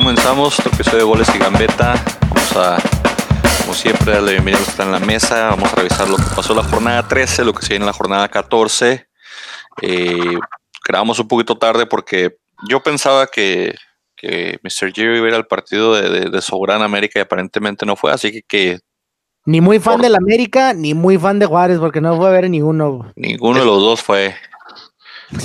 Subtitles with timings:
[0.00, 2.02] comenzamos otro episodio de Goles y Gambeta.
[2.30, 2.78] Vamos a,
[3.60, 5.50] como siempre, darle bienvenida a los que están en la mesa.
[5.50, 7.88] Vamos a revisar lo que pasó en la jornada 13, lo que se viene en
[7.88, 9.06] la jornada 14.
[9.82, 10.38] Eh,
[10.88, 13.74] grabamos un poquito tarde porque yo pensaba que,
[14.16, 14.90] que Mr.
[14.94, 18.32] Jerry iba a ir al partido de, de, de América y aparentemente no fue, así
[18.32, 18.78] que, que
[19.44, 22.48] Ni muy fan del América, ni muy fan de Juárez, porque no fue a ver
[22.48, 23.12] ninguno.
[23.16, 24.34] ninguno de los dos fue.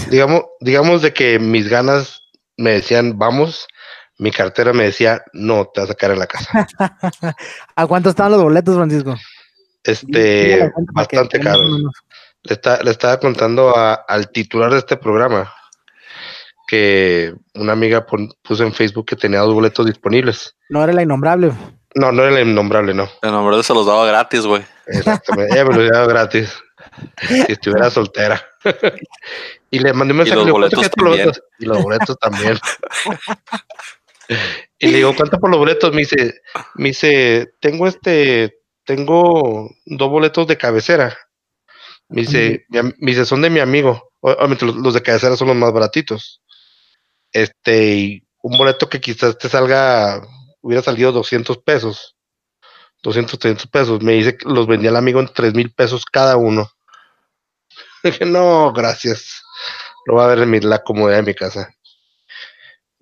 [0.09, 2.21] Digamos, digamos de que mis ganas
[2.55, 3.67] me decían vamos,
[4.17, 6.67] mi cartera me decía no, te vas a quedar en la casa.
[7.75, 9.15] ¿A cuánto estaban los boletos, Francisco?
[9.83, 11.61] Este, la bastante caro.
[12.43, 15.53] Le, está- le estaba contando a- al titular de este programa
[16.67, 20.55] que una amiga pon- puso en Facebook que tenía dos boletos disponibles.
[20.69, 21.51] No era la innombrable.
[21.93, 23.07] No, no era el innombrable, no.
[23.21, 24.63] El nombre se los daba gratis, güey.
[24.87, 25.53] Exactamente.
[25.53, 26.53] Ella me lo había dado gratis.
[27.47, 28.43] Si estuviera soltera.
[29.71, 30.35] y le mandé un mensaje.
[30.35, 31.25] los le digo, ¿cuánto boletos quieres por los también.
[31.27, 31.43] boletos?
[31.59, 32.59] Y los boletos también.
[34.79, 35.91] y le digo, ¿cuánto por los boletos?
[35.93, 36.41] Me dice,
[36.75, 41.17] me dice, tengo este, tengo dos boletos de cabecera.
[42.09, 44.11] Me dice, mi me dice, son de mi amigo.
[44.21, 46.41] Obviamente los, los de cabecera son los más baratitos.
[47.33, 50.21] Este, y un boleto que quizás te salga,
[50.61, 52.15] hubiera salido 200 pesos.
[53.03, 54.01] 200, 300 pesos.
[54.03, 56.69] Me dice que los vendía el amigo en 3 mil pesos cada uno.
[58.03, 59.41] Dije, no, gracias.
[60.05, 61.73] Lo voy a ver en mi- la comodidad de mi casa.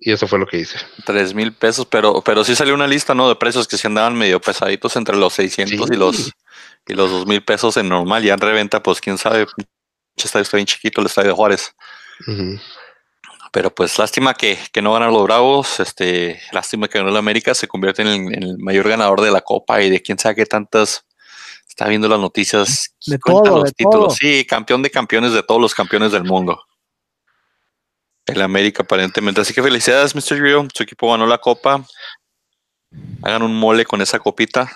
[0.06, 0.76] Y eso fue lo que hice.
[1.06, 3.26] Tres mil pesos, pero, pero sí salió una lista, ¿no?
[3.26, 5.94] De precios que se andaban medio pesaditos entre los 600 Sí.
[5.94, 6.32] y los
[6.86, 8.22] y los dos mil pesos en normal.
[8.22, 9.46] Ya en reventa, pues quién sabe.
[10.16, 11.74] Está bien chiquito, el estadio de Juárez.
[13.50, 15.80] Pero pues lástima que, que no ganan los Bravos.
[15.80, 17.54] Este, lástima que ganó el América.
[17.54, 20.34] Se convierte en el, en el mayor ganador de la Copa y de quién sabe
[20.34, 21.06] qué tantas.
[21.66, 22.94] Está viendo las noticias.
[23.06, 24.06] De cuentan todo, los de títulos.
[24.08, 24.10] todo.
[24.10, 26.60] Sí, campeón de campeones de todos los campeones del mundo.
[28.26, 29.40] El América aparentemente.
[29.40, 30.40] Así que felicidades, Mr.
[30.40, 30.66] Rio.
[30.74, 31.84] Su equipo ganó la Copa.
[33.22, 34.70] Hagan un mole con esa copita.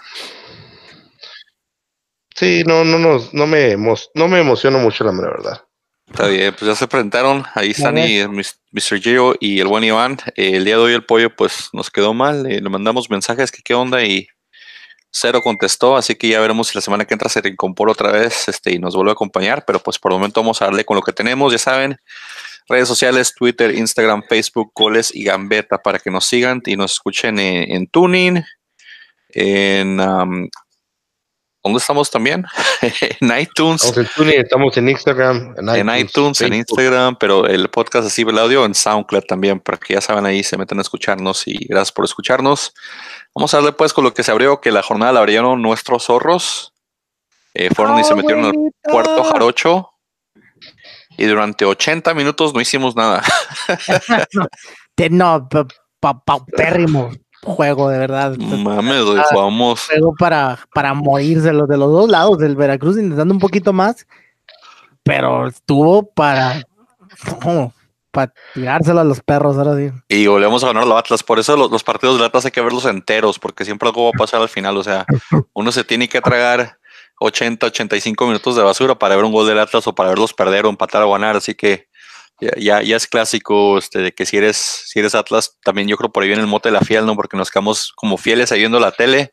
[2.35, 5.65] Sí, no, no, no, no me, no me emociono mucho, la verdad.
[6.11, 7.45] Está bien, pues ya se presentaron.
[7.55, 9.01] Ahí están y, eh, Mr.
[9.01, 10.19] Gio y el buen Iván.
[10.37, 12.47] Eh, el día de hoy el pollo pues nos quedó mal.
[12.47, 14.27] eh, le mandamos mensajes que qué onda y
[15.11, 15.97] cero contestó.
[15.97, 18.79] Así que ya veremos si la semana que entra se reincorpora otra vez este, y
[18.79, 19.65] nos vuelve a acompañar.
[19.67, 21.53] Pero pues por el momento vamos a darle con lo que tenemos.
[21.53, 21.99] Ya saben,
[22.69, 27.39] redes sociales, Twitter, Instagram, Facebook, Goles y Gambeta para que nos sigan y nos escuchen
[27.39, 28.45] en, en Tuning,
[29.31, 30.01] en...
[30.01, 30.49] um,
[31.65, 32.47] ¿Dónde estamos también?
[33.21, 36.55] en iTunes Estamos en estamos en Instagram, en en iTunes, en.
[36.55, 40.43] Instagram, pero el podcast así el audio en SoundCloud también, para que ya saben ahí,
[40.43, 42.73] se meten a escucharnos y gracias por escucharnos.
[43.35, 46.05] Vamos a darle pues con lo que se abrió, que la jornada la abrieron nuestros
[46.05, 46.73] zorros.
[47.55, 49.91] Eh, fueron y se metieron al puerto jarocho.
[51.19, 53.23] Y durante 80 minutos no hicimos nada.
[55.11, 55.67] No, pa-
[56.01, 57.11] pa- paupérrimo
[57.45, 58.37] juego, de verdad.
[58.37, 59.25] Mames, Ah.
[59.31, 59.87] jugamos.
[59.87, 64.07] Juego para, para morirse los de los dos lados, del Veracruz intentando un poquito más,
[65.05, 66.63] pero estuvo para,
[67.45, 67.73] no,
[68.11, 69.91] para tirárselo a los perros, ahora sí.
[70.09, 71.23] Y volvemos a ganar los Atlas.
[71.23, 74.11] Por eso los, los partidos del Atlas hay que verlos enteros, porque siempre algo va
[74.11, 74.77] a pasar al final.
[74.77, 75.07] O sea,
[75.53, 76.77] uno se tiene que tragar
[77.21, 80.67] 80, 85 minutos de basura para ver un gol del Atlas o para verlos perder
[80.67, 81.37] o empatar o ganar.
[81.37, 81.89] Así que
[82.41, 85.97] ya, ya, ya es clásico este, de que si eres, si eres Atlas, también yo
[85.97, 87.17] creo por ahí viene el mote de la fiel, ¿no?
[87.17, 89.33] Porque nos quedamos como fieles ahí viendo la tele.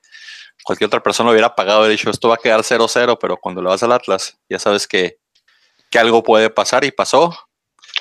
[0.64, 3.70] Cualquier otra persona hubiera pagado y dicho, esto va a quedar 0-0, pero cuando le
[3.70, 5.20] vas al Atlas, ya sabes que,
[5.92, 7.38] que algo puede pasar y pasó.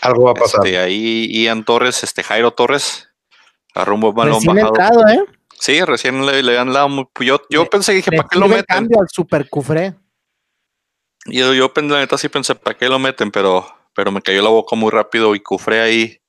[0.00, 0.64] Algo va a pasar.
[0.64, 3.08] Este, ahí Ian Torres, este Jairo Torres,
[3.74, 4.68] balón Recién bajado.
[4.68, 5.24] entrado, ¿eh?
[5.64, 7.06] Sí, recién le, le han dado muy.
[7.20, 8.64] Yo, yo Le- pensé, dije, ¿para qué lo meten?
[8.68, 9.94] cambio al super cufré.
[11.24, 13.30] Yo, yo la neta sí pensé, ¿para qué lo meten?
[13.30, 16.20] Pero, pero me cayó la boca muy rápido y Cufré ahí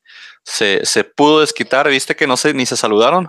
[0.43, 1.89] se, se pudo desquitar.
[1.89, 3.27] ¿Viste que no se ni se saludaron?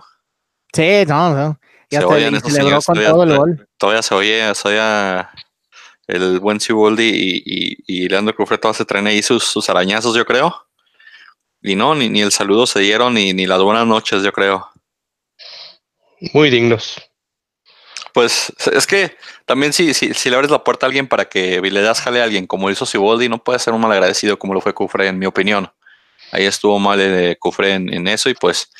[0.73, 1.59] Sí, no, no.
[1.89, 3.69] Y Se oyen celebró señores, con todavía- todo el gol.
[3.77, 5.27] Todavía se oye, se oye
[6.07, 10.15] el buen Siboldi y, y, y Leandro Cufré todavía se traen ahí sus, sus arañazos,
[10.15, 10.55] yo creo.
[11.61, 14.69] Y no, ni, ni el saludo se dieron, ni, ni las buenas noches, yo creo.
[16.33, 17.01] Muy dignos.
[18.13, 19.15] Pues es que
[19.45, 22.21] también si, si, si le abres la puerta a alguien para que le das jale
[22.21, 25.19] a alguien como hizo Siboldi, no puede ser un malagradecido como lo fue Cufre, en
[25.19, 25.71] mi opinión.
[26.31, 28.71] Ahí estuvo mal eh, Cufre en, en eso y pues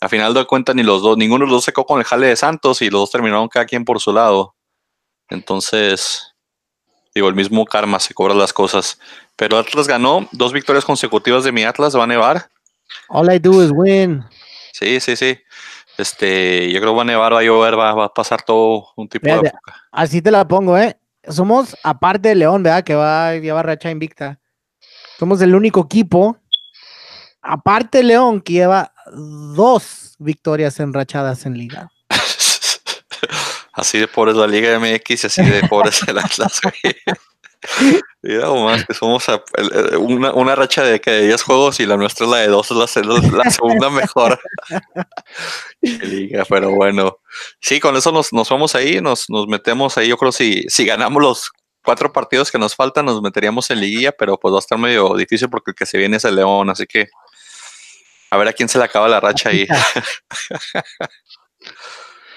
[0.00, 2.26] a final de cuentas ni los dos, ninguno de los dos secó con el jale
[2.26, 4.54] de Santos y los dos terminaron cada quien por su lado.
[5.30, 6.34] Entonces,
[7.14, 8.98] digo, el mismo karma se cobra las cosas.
[9.36, 12.50] Pero Atlas ganó dos victorias consecutivas de mi Atlas, va a nevar.
[13.08, 14.24] All I do is win.
[14.72, 15.38] Sí, sí, sí.
[15.98, 18.88] Este, yo creo que va a nevar, va a llover, va, va a pasar todo
[18.96, 19.60] un tipo de época.
[19.92, 20.96] Así te la pongo, ¿eh?
[21.28, 22.84] Somos, aparte de León, ¿verdad?
[22.84, 24.40] Que va a llevar racha invicta.
[25.18, 26.36] Somos el único equipo,
[27.40, 31.90] aparte de León, que lleva dos victorias enrachadas en liga.
[33.72, 36.60] así de pobre es la Liga MX y así de pobre es el Atlas.
[38.22, 39.26] Mira, más que somos
[39.98, 43.06] una, una, racha de que 10 juegos y la nuestra es la de 2, es
[43.06, 44.40] la, la segunda mejor.
[45.80, 47.18] liga, pero bueno.
[47.60, 50.08] Sí, con eso nos, nos vamos ahí, nos, nos metemos ahí.
[50.08, 51.50] Yo creo si, si ganamos los
[51.84, 55.14] cuatro partidos que nos faltan, nos meteríamos en liguilla, pero pues va a estar medio
[55.14, 57.08] difícil porque el que se viene es el León, así que
[58.30, 59.66] a ver a quién se le acaba la racha ahí.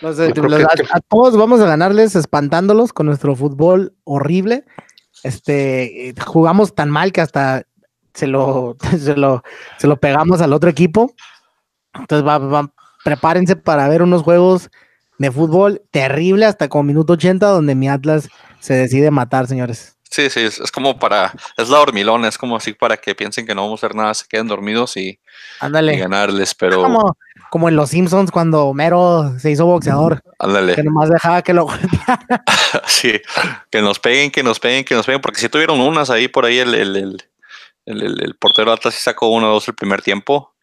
[0.02, 4.66] a, todos vamos a ganarles espantándolos con nuestro fútbol horrible.
[5.24, 7.64] Este jugamos tan mal que hasta
[8.14, 9.44] se lo, se lo,
[9.78, 11.14] se lo pegamos al otro equipo.
[11.94, 12.72] Entonces va,
[13.04, 14.70] prepárense para ver unos juegos
[15.18, 18.30] de fútbol terrible hasta con minuto 80 donde mi Atlas
[18.60, 19.97] se decide matar, señores.
[20.10, 23.54] Sí, sí, es, como para, es la hormilona, es como así para que piensen que
[23.54, 25.20] no vamos a hacer nada, se queden dormidos y,
[25.60, 25.98] Ándale.
[25.98, 26.82] ganarles, pero...
[26.82, 27.18] Como,
[27.50, 30.22] como en Los Simpsons cuando Homero se hizo boxeador.
[30.40, 30.76] Ándale.
[30.76, 31.68] Que nomás dejaba que lo
[32.88, 33.22] Sí,
[33.70, 36.46] que nos peguen, que nos peguen, que nos peguen, porque si tuvieron unas ahí por
[36.46, 37.24] ahí el, el, el,
[37.86, 40.54] el, el portero Atlas sí sacó uno o dos el primer tiempo,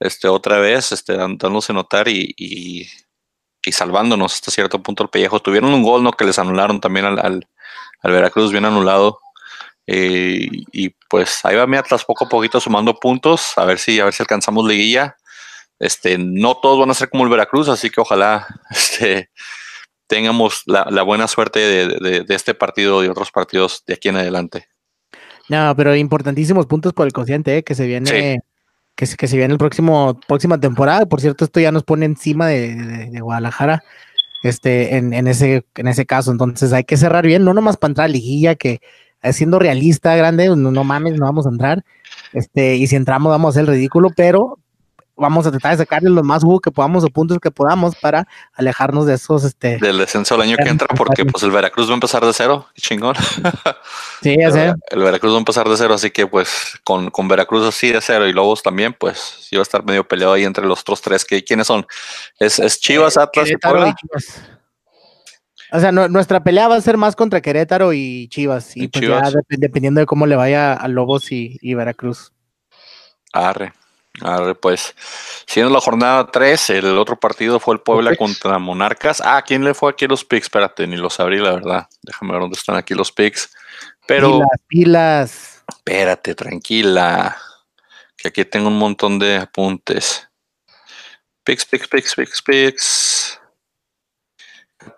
[0.00, 2.88] este otra vez, este dándose notar y, y,
[3.64, 5.40] y salvándonos hasta cierto punto el pellejo.
[5.40, 6.12] Tuvieron un gol, ¿no?
[6.12, 7.48] Que les anularon también al, al,
[8.02, 9.18] al Veracruz, bien anulado.
[9.86, 13.98] Eh, y pues ahí va mi Atlas poco a poquito sumando puntos, a ver si,
[14.00, 15.16] a ver si alcanzamos liguilla.
[15.78, 19.30] Este, no todos van a ser como el Veracruz, así que ojalá este,
[20.06, 24.68] tengamos la, buena suerte de, este partido y otros partidos de aquí en adelante.
[25.48, 27.62] No, pero importantísimos puntos por el cociente, ¿eh?
[27.64, 28.40] que se viene,
[28.94, 31.06] que, que se viene el próximo, próxima temporada.
[31.06, 33.82] Por cierto, esto ya nos pone encima de, Guadalajara
[34.42, 36.32] este, en, en, ese, en ese caso.
[36.32, 38.80] Entonces hay que cerrar bien, no nomás para entrar a liguilla, que
[39.22, 41.84] eh, siendo realista, grande, no, no, mames, no vamos a entrar.
[42.32, 44.58] Este, y si entramos, vamos a hacer el ridículo, pero
[45.16, 48.26] vamos a tratar de sacarle lo más jugo que podamos o puntos que podamos para
[48.54, 51.92] alejarnos de esos este del descenso el año que entra porque pues el Veracruz va
[51.92, 53.14] a empezar de cero chingón
[54.22, 57.28] sí ya sé el Veracruz va a empezar de cero así que pues con, con
[57.28, 60.44] Veracruz así de cero y Lobos también pues sí va a estar medio peleado ahí
[60.44, 61.86] entre los otros tres que quiénes son
[62.38, 63.94] es, es Chivas Atlas y Puebla
[65.74, 68.76] o sea, nuestra pelea va a ser más contra Querétaro y Chivas.
[68.76, 72.34] Y, pues ya dependiendo de cómo le vaya a Lobos y, y Veracruz.
[73.32, 73.72] Arre.
[74.20, 74.94] A ver, pues,
[75.46, 79.22] siendo la jornada 3, el otro partido fue el Puebla contra Monarcas.
[79.24, 80.46] Ah, ¿quién le fue aquí los picks?
[80.46, 81.88] Espérate, ni los abrí, la verdad.
[82.02, 83.54] Déjame ver dónde están aquí los picks.
[84.06, 84.32] Pero.
[84.32, 85.64] Pilas, pilas.
[85.66, 87.36] Espérate, tranquila.
[88.16, 90.28] Que aquí tengo un montón de apuntes.
[91.42, 93.40] Picks, picks, picks, picks, picks.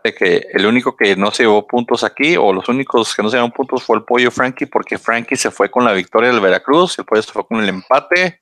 [0.03, 3.37] Que el único que no se llevó puntos aquí, o los únicos que no se
[3.37, 6.99] llevaron puntos, fue el pollo Frankie, porque Frankie se fue con la victoria del Veracruz,
[6.99, 8.41] el pollo se fue con el empate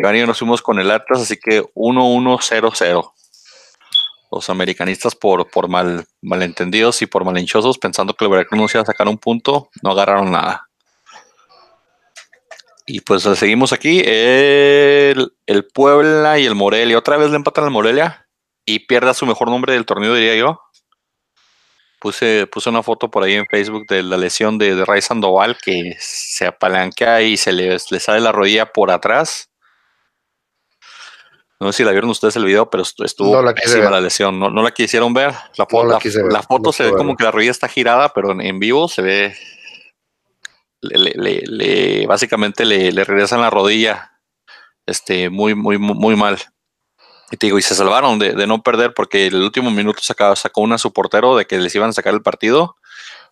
[0.00, 3.12] y y nos fuimos con el Atlas, así que 1-1-0-0.
[4.30, 8.82] Los americanistas por, por mal, malentendidos y por malinchosos, pensando que el Veracruz nos iba
[8.82, 10.68] a sacar un punto, no agarraron nada.
[12.86, 14.02] Y pues seguimos aquí.
[14.04, 16.96] El, el, Puebla y el Morelia.
[16.96, 18.26] Otra vez le empatan al Morelia
[18.64, 20.60] y pierde su mejor nombre del torneo, diría yo.
[22.00, 25.58] Puse, puse una foto por ahí en Facebook de la lesión de, de Ray Sandoval
[25.62, 29.47] que se apalancea y se le, le sale la rodilla por atrás.
[31.60, 34.38] No sé si la vieron ustedes el video, pero estuvo la, la lesión.
[34.38, 35.32] No, la quisieron ver.
[35.56, 35.66] La,
[36.30, 39.36] la, foto se ve como que la rodilla está girada, pero en, vivo se ve.
[40.80, 44.12] Le, básicamente le, regresan la rodilla.
[44.86, 46.38] Este, muy, muy, muy mal.
[47.32, 50.60] Y te digo, y se salvaron de, no perder porque el último minuto sacó, sacó
[50.60, 52.76] una a su portero de que les iban a sacar el partido.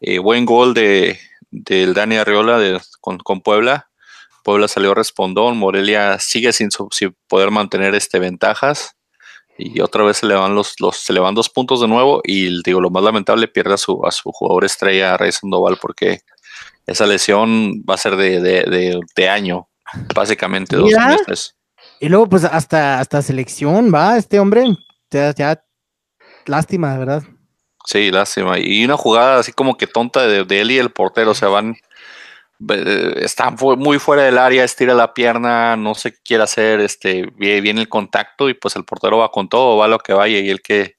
[0.01, 1.19] Eh, buen gol de,
[1.53, 3.89] del Dani Arriola de, con, con Puebla
[4.47, 6.69] Puebla salió respondón, Morelia sigue sin,
[7.27, 8.95] poder mantener este ventajas.
[9.59, 12.21] Y otra vez se le van los, los se le van dos puntos de nuevo
[12.23, 16.21] y digo lo más lamentable pierde a su, a su jugador estrella Rey Sandoval porque
[16.87, 19.69] esa lesión va a ser de, de, año
[20.15, 21.57] básicamente dos meses.
[21.99, 24.65] Y luego pues hasta hasta selección va este hombre.
[25.11, 25.61] Ya, ya
[26.45, 27.25] lástima verdad.
[27.85, 28.61] Sí lástima.
[28.61, 31.49] Y una jugada así como que tonta de, de él y el portero o sea
[31.49, 31.77] van
[33.17, 37.81] está muy fuera del área, estira la pierna, no sé qué quiere hacer, este, viene
[37.81, 40.63] el contacto y pues el portero va con todo, va lo que vaya y el
[40.63, 40.97] que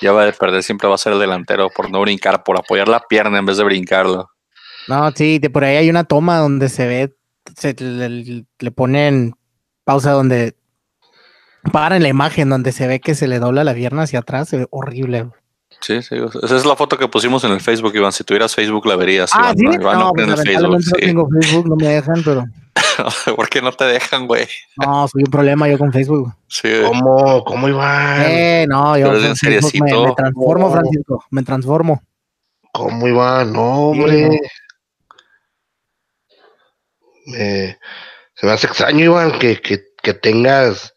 [0.00, 2.88] ya va a perder siempre va a ser el delantero por no brincar, por apoyar
[2.88, 4.30] la pierna en vez de brincarlo.
[4.88, 7.14] No, sí, de por ahí hay una toma donde se ve,
[7.56, 9.34] se le, le ponen
[9.84, 10.54] pausa donde
[11.72, 14.48] para en la imagen donde se ve que se le dobla la pierna hacia atrás,
[14.48, 15.28] se ve horrible.
[15.80, 18.12] Sí, sí, esa es la foto que pusimos en el Facebook, Iván.
[18.12, 19.30] Si tuvieras Facebook la verías.
[19.32, 19.78] Ah, Iván, ¿sí?
[19.78, 22.44] no, pues, en el Facebook, no tengo Facebook, no me dejan, pero...
[23.36, 24.46] ¿Por qué no te dejan, güey?
[24.76, 26.34] No, soy un problema yo con Facebook.
[26.48, 27.42] Sí, ¿Cómo?
[27.44, 28.22] ¿Cómo Iván?
[28.26, 29.36] Eh, no, yo Pero es en con
[29.70, 30.72] Facebook me, transformo, No.
[30.72, 32.02] Francisco, me transformo.
[32.72, 33.52] ¿Cómo Iván?
[33.52, 34.40] No, hombre.
[37.26, 37.78] Me-
[38.34, 40.94] se me hace extraño, Iván, que, que, que tengas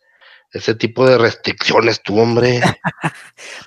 [0.54, 2.62] ese tipo de restricciones tú, hombre.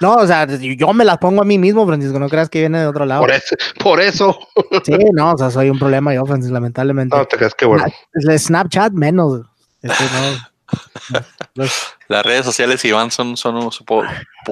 [0.00, 2.78] No, o sea, yo me las pongo a mí mismo, Francisco, no creas que viene
[2.81, 3.21] de otro lado.
[3.23, 4.38] Por eso, por eso.
[4.85, 7.16] Sí, no, o sea, soy un problema yo, Francisco, lamentablemente.
[7.16, 7.85] No te creas que bueno.
[8.14, 9.43] El Snapchat menos.
[9.83, 11.21] Este, no.
[11.55, 11.73] Los-
[12.09, 14.05] Las redes sociales, Iván, son, son un- supo-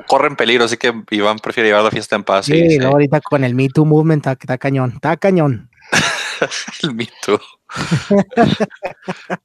[0.06, 2.46] corren peligro, así que Iván prefiere llevar la fiesta en paz.
[2.46, 5.70] sí, y- luego ahorita con el Me Too Movement está, está cañón, está cañón.
[6.82, 7.40] el mito.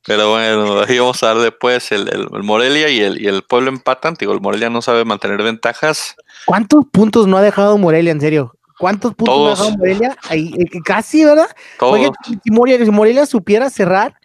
[0.06, 3.44] Pero bueno, ahí vamos a dar después el, el- el Morelia y el, y el
[3.44, 4.16] Pueblo empatan.
[4.20, 6.16] Digo, el Morelia no sabe mantener ventajas.
[6.46, 8.56] ¿Cuántos puntos no ha dejado Morelia, en serio?
[8.78, 10.18] ¿Cuántos puntos no ha dejado Morelia?
[10.30, 11.50] Ahí, eh, casi, ¿verdad?
[11.78, 11.94] Todos.
[11.94, 12.10] Oye,
[12.44, 14.16] si Morelia, si Morelia supiera cerrar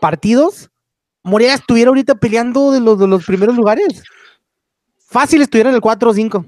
[0.00, 0.70] partidos,
[1.22, 4.02] Morelia estuviera ahorita peleando de los, de los primeros lugares.
[5.10, 6.44] Fácil estuviera en el 4 o 5.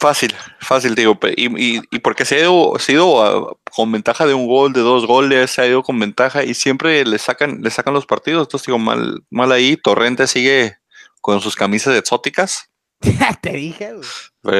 [0.00, 1.18] Fácil, fácil, digo.
[1.36, 4.46] Y, y, y porque se ha ido, se ha ido ah, con ventaja de un
[4.46, 7.92] gol, de dos goles, se ha ido con ventaja y siempre le sacan, le sacan
[7.92, 8.46] los partidos.
[8.46, 9.76] Entonces, digo, mal, mal ahí.
[9.76, 10.78] Torrente sigue
[11.20, 12.70] con sus camisas exóticas.
[13.42, 14.08] Te dije, güey.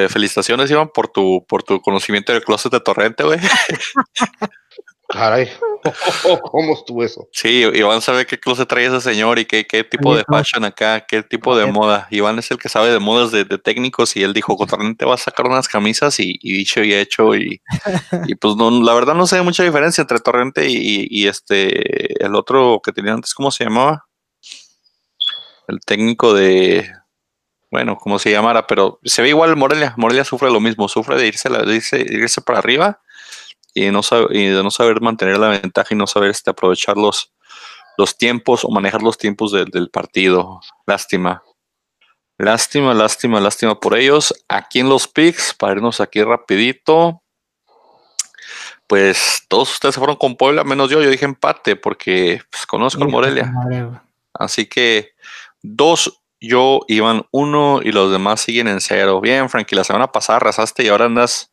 [0.05, 3.41] Eh, felicitaciones, Iván, por tu, por tu conocimiento del closet de Torrente, güey.
[5.11, 5.49] Caray.
[6.51, 7.27] ¿Cómo estuvo eso?
[7.33, 11.07] Sí, Iván sabe qué closet trae ese señor y qué, qué tipo de fashion acá,
[11.07, 12.07] qué tipo de moda.
[12.11, 15.15] Iván es el que sabe de modas de, de técnicos y él dijo, Torrente va
[15.15, 17.61] a sacar unas camisas y, y dicho y hecho y,
[18.29, 22.35] y pues no, la verdad no sé mucha diferencia entre Torrente y, y este, el
[22.35, 24.05] otro que tenía antes, ¿cómo se llamaba?
[25.67, 26.91] El técnico de,
[27.71, 29.95] bueno, como se llamara, pero se ve igual Morelia.
[29.97, 33.01] Morelia sufre lo mismo, sufre de irse, la- de irse, de irse para arriba
[33.75, 36.97] y, no sabe- y de no saber mantener la ventaja y no saber este, aprovechar
[36.97, 37.33] los,
[37.99, 40.61] los tiempos o manejar los tiempos del- del partido.
[40.87, 41.43] Lástima.
[42.39, 44.33] Lástima, lástima, lástima por ellos.
[44.49, 47.23] Aquí en los picks, para irnos aquí rapidito.
[48.87, 51.01] Pues todos ustedes se fueron con Puebla, menos yo.
[51.03, 53.53] Yo dije empate porque pues, conozco el Morelia.
[54.35, 55.13] Así que
[55.63, 59.21] dos, yo iban uno y los demás siguen en cero.
[59.21, 61.53] Bien, Frankie, la semana pasada arrasaste y ahora andas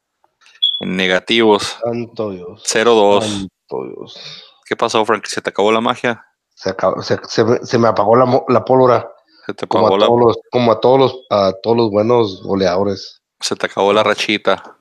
[0.82, 1.78] negativos.
[1.82, 2.64] Santo Dios.
[2.66, 3.22] 0-2.
[3.24, 4.44] Santo Dios.
[4.66, 5.30] ¿Qué pasó, Frankie?
[5.30, 6.26] ¿Se te acabó la magia?
[6.56, 9.10] Se, acabó- se, se me- se me apagó la, pólvora.
[9.46, 11.90] ¿Se te Como acabó a, la, todos los, como a todos los a todos los
[11.92, 13.22] buenos goleadores.
[13.40, 14.78] se te acabó la rachita?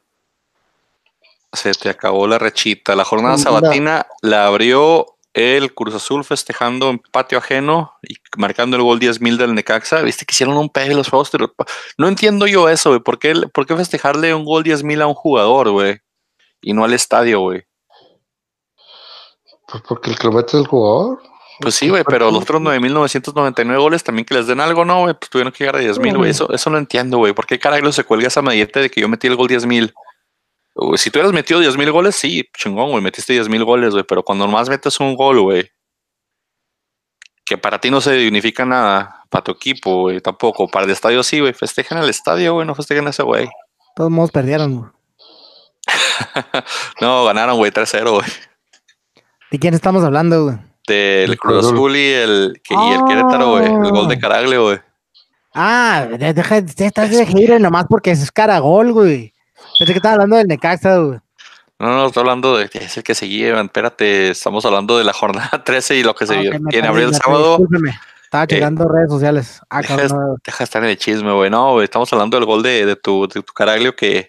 [1.53, 2.95] Se te acabó la rachita.
[2.97, 8.83] La jornada sabatina la abrió el Cruz Azul festejando en patio ajeno y marcando el
[8.83, 10.01] gol 10.000 del Necaxa.
[10.01, 11.29] Viste que hicieron un pegue los juegos.
[11.29, 11.55] pero
[11.99, 13.01] No entiendo yo eso, güey.
[13.01, 15.99] ¿Por qué, ¿Por qué festejarle un gol 10.000 a un jugador, güey?
[16.63, 17.65] Y no al estadio, güey.
[19.69, 21.21] Pues porque el que lo mete es el jugador.
[21.61, 25.15] Pues sí, güey, pero los otros 9.999 goles también que les den algo, ¿no, güey?
[25.15, 26.31] Pues tuvieron que llegar a 10.000, güey.
[26.31, 27.35] Eso, eso no entiendo, güey.
[27.35, 29.93] ¿Por qué carajo se cuelga esa medilleta de que yo metí el gol 10.000?
[30.97, 33.03] Si tú hubieras metido 10.000 goles, sí, chingón, güey.
[33.03, 34.05] Metiste 10.000 goles, güey.
[34.05, 35.71] Pero cuando nomás metes un gol, güey,
[37.45, 40.69] que para ti no se significa nada, para tu equipo, güey, tampoco.
[40.69, 41.53] Para el estadio sí, güey.
[41.55, 42.67] Festejen al estadio, güey.
[42.67, 43.45] No festejen a ese güey.
[43.47, 43.51] De
[43.97, 44.77] todos modos perdieron.
[44.79, 44.91] güey.
[47.01, 48.27] No, ganaron, güey, 3-0, güey.
[49.51, 50.57] ¿De quién estamos hablando, güey?
[50.89, 51.97] Del El Cruz Azul.
[51.97, 53.65] Y el, que- y el Querétaro, güey.
[53.67, 54.79] El gol de Caraglio, güey.
[55.55, 59.33] Ah, de- deja, de- estás de hater nomás porque es caragol, güey.
[59.79, 61.19] Pensé que estaba hablando del Necaxa, güey.
[61.79, 63.67] No, no, estoy hablando de es el que se llevan.
[63.67, 66.51] Espérate, estamos hablando de la jornada 13 y lo que se Ah, vio.
[66.53, 67.59] ok, me Quien perdí, abrió el sábado.
[68.25, 69.61] Estaba checando redes sociales.
[69.71, 71.51] Ah, deja, cabrón, deja de estar en el chisme, güey.
[71.51, 74.27] No, güey, estamos hablando del gol de, de tu, de tu Caraglio que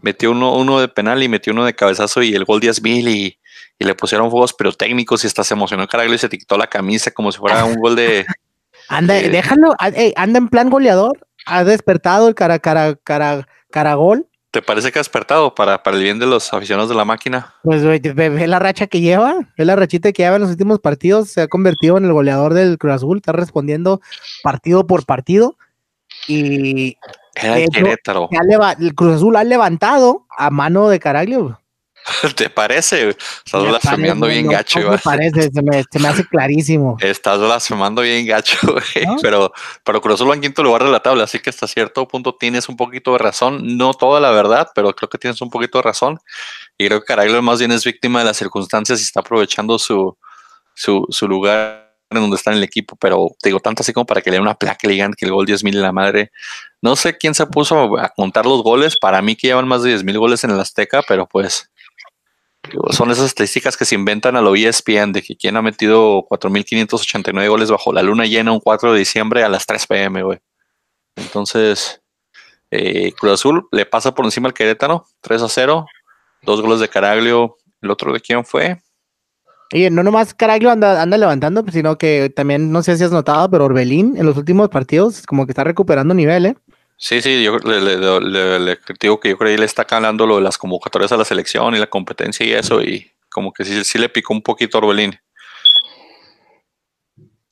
[0.00, 3.06] metió uno, uno de penal y metió uno de cabezazo y el gol 10 mil
[3.08, 3.38] y,
[3.78, 6.66] y le pusieron fuegos pirotécnicos y hasta se emocionó Caraglio y se te quitó la
[6.66, 8.24] camisa como si fuera un gol de.
[8.88, 9.28] Anda, Eh.
[9.28, 11.18] déjalo, ah, anda en plan goleador.
[11.46, 14.26] Ha despertado el cara, cara, cara, caragol.
[14.52, 17.54] ¿Te parece que ha despertado para, para el bien de los aficionados de la máquina?
[17.62, 20.78] Pues ve, ve la racha que lleva, ve la rachita que lleva en los últimos
[20.78, 24.02] partidos, se ha convertido en el goleador del Cruz Azul, está respondiendo
[24.42, 25.56] partido por partido
[26.28, 26.98] y
[27.34, 28.28] Era el Querétaro.
[28.78, 31.58] el Cruz Azul ha levantado a mano de Caraglio.
[32.36, 33.10] ¿Te parece?
[33.10, 36.26] Estás Me blasfemando parece, bien no, gacho, no me parece, se me, se me hace
[36.26, 36.96] clarísimo.
[37.00, 39.06] Estás blasfemando bien gacho, güey.
[39.06, 39.16] ¿No?
[39.20, 39.52] Pero,
[39.84, 42.68] pero Cruz Azul en quinto lugar de la tabla, así que hasta cierto punto tienes
[42.68, 43.76] un poquito de razón.
[43.76, 46.18] No toda la verdad, pero creo que tienes un poquito de razón.
[46.78, 50.16] Y creo que Caraglio más bien es víctima de las circunstancias y está aprovechando su,
[50.74, 52.96] su, su lugar en donde está en el equipo.
[52.96, 55.14] Pero te digo, tanto así como para que le den una placa y le digan
[55.14, 56.30] que el gol 10 mil en la madre.
[56.80, 58.96] No sé quién se puso a contar los goles.
[58.96, 61.70] Para mí que llevan más de 10 mil goles en el Azteca, pero pues
[62.90, 67.48] Son esas estadísticas que se inventan a lo ESPN de que quien ha metido 4.589
[67.48, 70.38] goles bajo la luna llena un 4 de diciembre a las 3 pm, güey.
[71.16, 72.00] Entonces,
[72.70, 75.86] eh, Cruz Azul le pasa por encima al Querétaro, 3 a 0,
[76.42, 77.56] dos goles de Caraglio.
[77.80, 78.80] ¿El otro de quién fue?
[79.74, 83.50] Oye, no nomás Caraglio anda, anda levantando, sino que también, no sé si has notado,
[83.50, 86.56] pero Orbelín en los últimos partidos como que está recuperando nivel, ¿eh?
[87.04, 90.36] Sí, sí, yo le, le, le, digo que yo creo que le está calando lo
[90.36, 93.82] de las convocatorias a la selección y la competencia y eso, y como que sí,
[93.84, 95.18] sí le picó un poquito a Orbelín.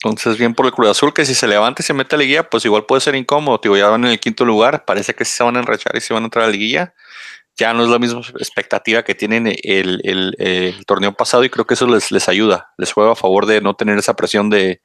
[0.03, 2.21] Entonces, bien por el Cruz Azul, que si se levanta y se mete a la
[2.23, 3.59] liguilla, pues igual puede ser incómodo.
[3.61, 6.01] Digo, ya van en el quinto lugar, parece que sí se van a enrachar y
[6.01, 6.93] se van a entrar a la liguilla.
[7.57, 11.73] Ya no es la misma expectativa que tienen el, el, torneo pasado y creo que
[11.73, 14.81] eso les, les ayuda, les juega a favor de no tener esa presión de,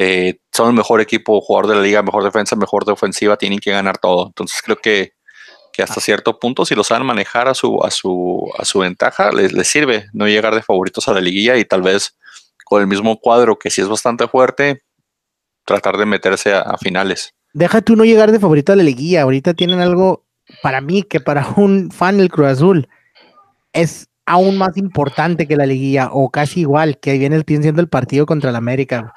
[0.00, 3.58] eh, son el mejor equipo, jugador de la liga, mejor defensa, mejor de ofensiva, tienen
[3.58, 4.28] que ganar todo.
[4.28, 5.14] Entonces creo que,
[5.72, 9.32] que hasta cierto punto, si lo saben manejar a su, a su, a su ventaja,
[9.32, 12.16] les, les sirve no llegar de favoritos a la liguilla y tal vez
[12.64, 14.82] con el mismo cuadro que sí es bastante fuerte,
[15.64, 17.34] tratar de meterse a, finales.
[17.52, 19.22] Deja tú no llegar de favorito a la liguilla.
[19.22, 20.26] Ahorita tienen algo
[20.62, 22.88] para mí que para un fan del Cruz Azul
[23.72, 28.26] es aún más importante que la liguilla o casi igual que viene siendo el partido
[28.26, 29.12] contra el América.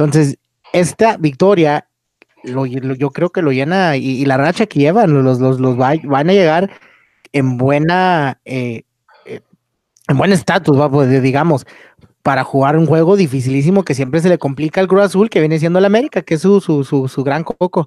[0.00, 0.38] Entonces,
[0.72, 1.86] esta victoria,
[2.42, 6.32] yo creo que lo llena y, la racha que llevan, los, los, los van a
[6.32, 6.70] llegar
[7.32, 8.84] en buena, eh,
[9.26, 9.42] eh,
[10.08, 11.66] en buen estatus, pues, digamos,
[12.22, 15.58] para jugar un juego dificilísimo que siempre se le complica al Cruz Azul, que viene
[15.58, 17.86] siendo el América, que es su, su, su, gran coco.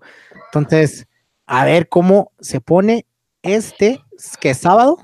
[0.53, 1.07] Entonces,
[1.47, 3.07] a ver cómo se pone
[3.41, 4.03] este,
[4.39, 4.99] que es sábado.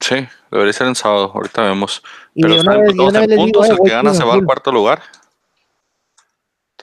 [0.00, 2.02] Sí, debería ser en sábado, ahorita vemos.
[2.34, 5.02] Pero están en puntos, el que gana se va al cuarto lugar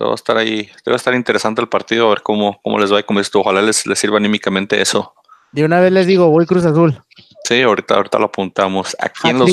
[0.06, 3.00] va a estar ahí, debe estar interesante el partido, a ver cómo, cómo les va
[3.00, 3.40] y cómo esto.
[3.40, 5.14] Ojalá les, les sirva anímicamente eso.
[5.52, 7.02] De una vez les digo, voy Cruz Azul.
[7.44, 8.96] Sí, ahorita, ahorita lo apuntamos.
[9.00, 9.52] Aquí en los.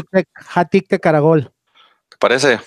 [0.55, 1.53] Hatik de Caragol.
[2.09, 2.61] ¿Te parece?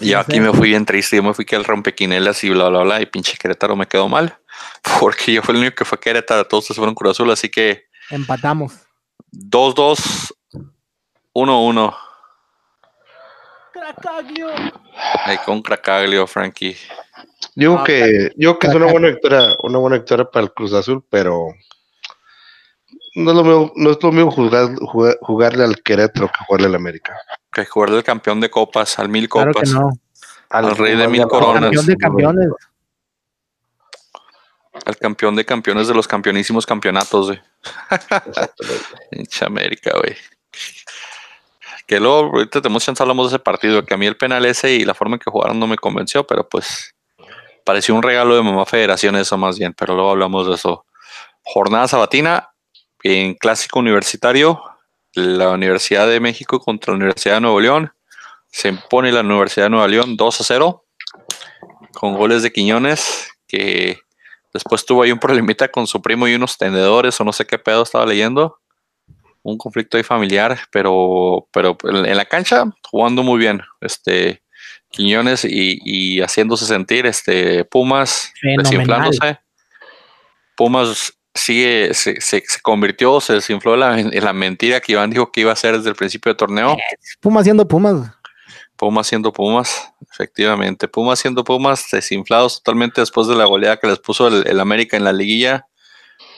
[0.00, 2.82] Y aquí me fui bien triste, yo me fui que el rompequinelas y bla, bla,
[2.82, 4.38] bla, y pinche Querétaro me quedó mal,
[5.00, 7.84] porque yo fui el único que fue Querétaro, todos se fueron Cruz Azul, así que...
[8.08, 8.72] Empatamos.
[9.32, 10.32] 2-2,
[11.34, 11.96] 1-1.
[13.80, 14.48] Cracaglio.
[15.24, 16.76] Ahí con Cracaglio, Frankie.
[17.54, 20.72] Digo ah, que, yo que es una buena victoria, una buena victoria para el Cruz
[20.72, 21.48] Azul, pero
[23.14, 24.74] no es lo mismo, no es lo mismo jugar,
[25.20, 27.16] jugarle al Querétaro que jugarle al América.
[27.52, 29.74] Que jugarle al campeón de copas, al mil copas.
[30.50, 31.62] Al, rey de mil coronas.
[31.62, 32.48] Campeón de campeones.
[34.84, 37.40] Al campeón de campeones de los campeonísimos campeonatos, güey.
[39.46, 40.16] América, güey
[41.90, 44.74] que luego ahorita tenemos chance hablamos de ese partido, que a mí el penal ese
[44.74, 46.94] y la forma en que jugaron no me convenció, pero pues
[47.64, 50.86] pareció un regalo de Mamá Federación eso más bien, pero luego hablamos de eso.
[51.42, 52.50] Jornada sabatina
[53.02, 54.62] en clásico universitario,
[55.14, 57.92] la Universidad de México contra la Universidad de Nuevo León.
[58.52, 60.84] Se impone la Universidad de Nuevo León 2 a 0
[61.94, 63.98] con goles de Quiñones, que
[64.52, 67.58] después tuvo ahí un problemita con su primo y unos tendedores o no sé qué
[67.58, 68.59] pedo estaba leyendo
[69.42, 73.62] un conflicto ahí familiar, pero, pero en la cancha jugando muy bien.
[73.80, 74.42] Este
[74.90, 79.38] Quiñones y, haciéndose sentir, este Pumas desinflándose.
[80.56, 85.52] Pumas sigue, se, se, convirtió, se desinfló en la mentira que Iván dijo que iba
[85.52, 86.76] a ser desde el principio del torneo.
[87.20, 88.10] Pumas siendo Pumas.
[88.76, 90.88] Pumas siendo Pumas, efectivamente.
[90.88, 95.04] Pumas siendo Pumas, desinflados totalmente después de la goleada que les puso el América en
[95.04, 95.69] la liguilla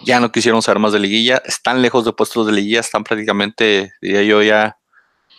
[0.04, 3.92] ya no quisieron ser más de liguilla, están lejos de puestos de liguilla, están prácticamente,
[4.00, 4.76] diría yo, ya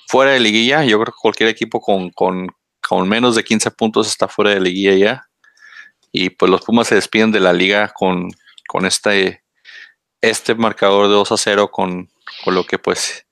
[0.08, 0.84] fuera de liguilla.
[0.84, 2.48] Yo creo que cualquier equipo con, con,
[2.82, 5.28] con menos de 15 puntos está fuera de liguilla ya.
[6.12, 8.30] Y pues los Pumas se despiden de la liga con,
[8.68, 9.44] con este,
[10.22, 12.10] este marcador de 2 a 0, con,
[12.44, 13.26] con lo que pues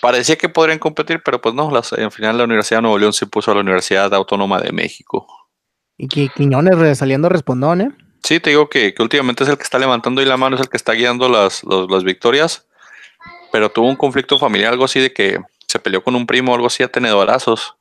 [0.00, 3.12] parecía que podrían competir, pero pues no, las, al final la Universidad de Nuevo León
[3.12, 5.26] se puso a la Universidad Autónoma de México.
[5.96, 7.90] Y que Quiñones saliendo respondón, ¿eh?
[8.28, 10.68] Sí, te digo que, últimamente es el que está levantando ahí la mano, es el
[10.68, 11.62] que está guiando las,
[12.04, 12.66] victorias,
[13.50, 16.66] pero tuvo un conflicto familiar, algo así de que se peleó con un primo, algo
[16.66, 17.76] así a tenedorazos.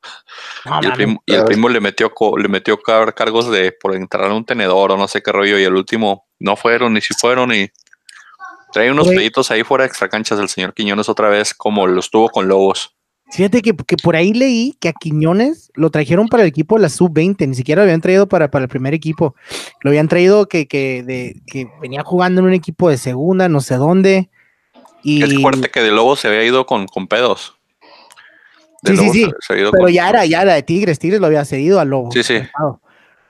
[0.81, 4.33] y, el primo, y, el primo, le metió le metió cargos de por entrar a
[4.33, 7.53] un tenedor o no sé qué rollo, y el último no fueron, ni si fueron,
[7.53, 7.69] y
[8.71, 12.09] trae unos peditos ahí fuera de extra canchas del señor Quiñones otra vez, como los
[12.09, 12.95] tuvo con Lobos.
[13.31, 16.89] Fíjate que, por ahí leí que a Quiñones lo trajeron para el equipo de la
[16.89, 19.35] sub-20, ni siquiera lo habían traído para, para el primer equipo.
[19.81, 23.59] Lo habían traído que, que, de, que venía jugando en un equipo de segunda, no
[23.59, 24.29] sé dónde.
[25.03, 25.21] Y...
[25.23, 27.57] Es fuerte que de Lobo se había ido con, con pedos.
[28.83, 29.29] sí, sí, sí.
[29.71, 32.11] pero ya era, ya era de Tigres, Tigres lo había cedido a Lobo.
[32.11, 32.39] Sí, sí.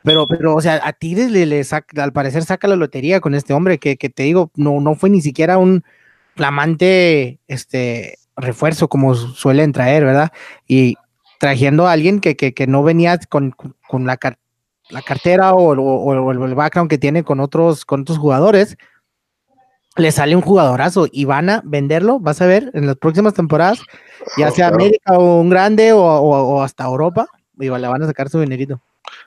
[0.04, 3.34] Pero, pero, o sea, a Tigres le, le saca, al parecer saca la lotería con
[3.34, 5.84] este hombre, que, que te digo, no, no fue ni siquiera un,
[6.38, 10.32] flamante este refuerzo como suelen traer, ¿verdad?
[10.68, 10.96] Y
[11.40, 13.52] trayendo a alguien que, que, que no venía con,
[13.88, 14.18] con la,
[14.90, 18.78] la, cartera o, o, el background que tiene con otros, con otros jugadores,
[19.96, 23.80] le sale un jugadorazo y van a venderlo, vas a ver, en las próximas temporadas,
[24.38, 27.28] ya sea América o un grande o, o, hasta Europa,
[27.60, 28.80] y le van a sacar su dinerito.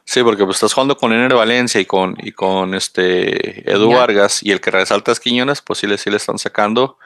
[0.05, 4.43] Sí, porque pues estás jugando con Ener Valencia y con, y con este Edu Vargas
[4.43, 6.99] y el que resalta es Quiñones, pues sí le, sí le están sacando.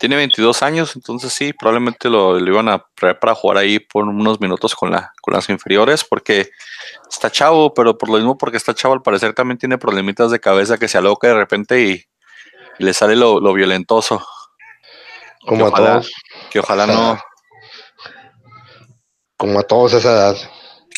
[0.00, 4.40] Tiene 22 años, entonces sí, probablemente lo, iban a traer para jugar ahí por unos
[4.40, 6.50] minutos con, la, con las inferiores, porque
[7.08, 10.40] está chavo, pero por lo mismo porque está chavo al parecer también tiene problemitas de
[10.40, 12.04] cabeza que se aloca de repente y,
[12.80, 14.26] le sale lo, lo violentoso.
[15.46, 16.10] Como a todos.
[16.50, 17.18] Que ojalá no.
[19.36, 20.36] Como a todos esa edad.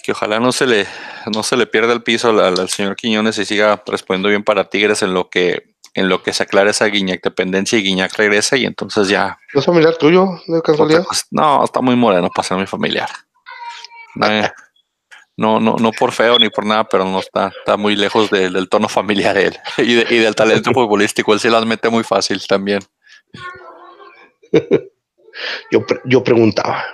[0.03, 0.87] Que ojalá no se le,
[1.35, 5.03] no se le pierda el piso al, señor Quiñones y siga respondiendo bien para Tigres
[5.03, 8.65] en lo que en lo que se aclara esa Guiñac dependencia y Guiñac regresa y
[8.65, 9.39] entonces ya.
[9.53, 11.05] ¿Es familiar tuyo de casualidad?
[11.31, 13.09] No, está muy moreno para ser mi familiar.
[15.37, 18.69] No, no, no por feo ni por nada, pero no está, está muy lejos del
[18.69, 21.33] tono familiar él y, y del talento futbolístico.
[21.33, 22.81] Él sí las mete muy fácil también.
[25.71, 26.85] Yo, yo preguntaba.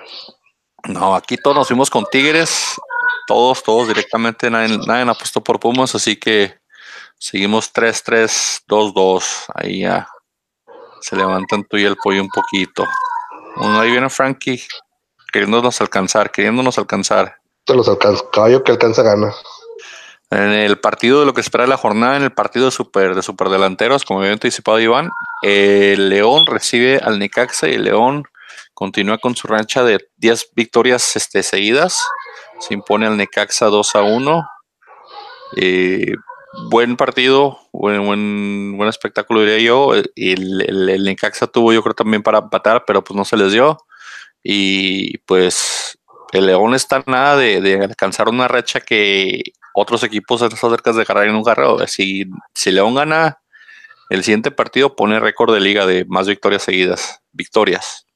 [0.84, 2.80] No, aquí todos nos fuimos con Tigres,
[3.26, 6.54] todos, todos directamente, nadie, nadie apostó por Pumas, así que
[7.18, 9.46] seguimos 3-3-2-2.
[9.54, 10.09] Ahí ya
[11.00, 12.85] se levantan tú y el pollo un poquito.
[13.57, 14.62] ahí viene Frankie
[15.33, 17.38] queriéndonos alcanzar, queriéndonos alcanzar
[17.74, 19.35] los alcanza, caballo que alcanza gana.
[20.31, 23.22] En el partido de lo que espera la jornada, en el partido de super, de
[23.22, 25.11] superdelanteros, como había anticipado Iván,
[25.42, 28.24] el León recibe al Necaxa y el León
[28.74, 32.02] continúa con su rancha de 10 victorias este, seguidas.
[32.61, 34.50] Se impone al Necaxa 2 a 1.
[35.57, 36.12] Eh,
[36.70, 39.94] buen partido, buen, buen, buen, espectáculo diría yo.
[39.94, 43.52] El, el, el Necaxa tuvo yo creo también para empatar, pero pues no se les
[43.52, 43.78] dio.
[44.42, 45.98] Y pues
[46.32, 49.42] el León está nada de, alcanzar una racha que
[49.74, 51.86] otros equipos están cerca de agarrar en un garreo.
[51.86, 53.38] Si, si León gana
[54.10, 57.20] el siguiente partido, pone récord de liga de más victorias seguidas.
[57.32, 58.06] Victorias.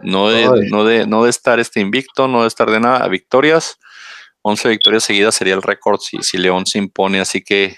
[0.00, 3.78] No de, no de, no de estar este invicto, no de estar de nada, victorias.
[4.42, 7.76] 11 victorias seguidas sería el récord si, si León se impone, así que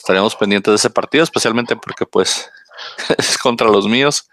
[0.00, 2.50] estaremos pendientes de ese partido, especialmente porque pues
[3.18, 4.28] es contra los míos.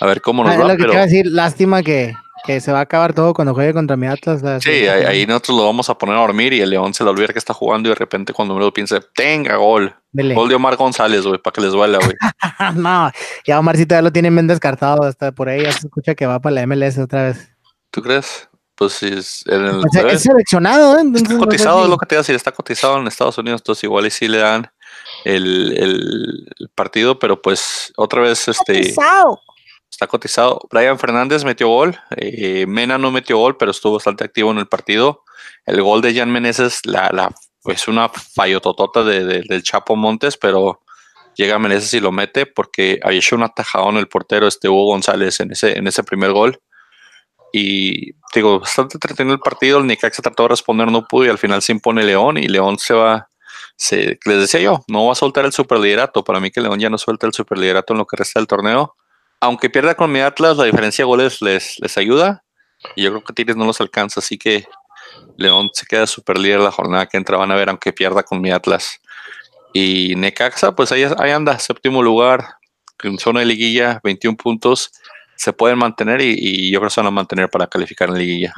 [0.00, 0.76] A ver cómo nos ah, va.
[0.76, 0.94] pero...
[0.94, 2.14] decir, lástima que,
[2.46, 4.40] que se va a acabar todo cuando juegue contra mi Atlas.
[4.62, 7.28] Sí, ahí, nosotros lo vamos a poner a dormir y el León se le olvida
[7.28, 9.94] que está jugando y de repente cuando me lo piense, tenga gol.
[10.12, 12.16] Gol de Omar González, güey, para que les duela, güey.
[12.76, 13.12] no,
[13.46, 16.40] ya Omarcito ya lo tienen bien descartado, hasta por ahí ya se escucha que va
[16.40, 17.52] para la MLS otra vez.
[17.90, 18.48] ¿Tú crees?
[18.74, 21.02] Pues sí, es, en el, es seleccionado, ¿eh?
[21.14, 23.84] está cotizado, es lo que te iba a decir, está cotizado en Estados Unidos, entonces
[23.84, 24.70] igual y sí le dan
[25.24, 28.94] el, el partido, pero pues otra vez este
[29.90, 30.60] está cotizado.
[30.70, 34.66] Brian Fernández metió gol, eh, Mena no metió gol, pero estuvo bastante activo en el
[34.66, 35.24] partido.
[35.66, 40.80] El gol de Jan Meneses la, la, es una fallototota de, del Chapo Montes, pero
[41.36, 44.86] llega Meneses y lo mete porque había hecho un atajado en el portero este Hugo
[44.86, 46.60] González en ese, en ese primer gol.
[47.52, 49.78] Y digo, bastante entretenido el partido.
[49.80, 52.78] El se trató de responder, no pudo y al final se impone León y León
[52.78, 53.28] se va.
[53.80, 56.22] Se, les decía yo, no va a soltar el superliderato.
[56.22, 58.94] Para mí que León ya no suelta el superliderato en lo que resta del torneo
[59.40, 62.44] aunque pierda con mi Atlas, la diferencia de goles les, les ayuda.
[62.94, 64.66] Y yo creo que Tigres no los alcanza, así que
[65.36, 67.38] León se queda super líder la jornada que entra.
[67.38, 69.00] Van a ver, aunque pierda con mi Atlas.
[69.72, 72.56] Y Necaxa, pues ahí, ahí anda, séptimo lugar,
[73.02, 74.92] en zona de liguilla, 21 puntos.
[75.36, 78.52] Se pueden mantener y, yo creo que se van a mantener para calificar en liguilla.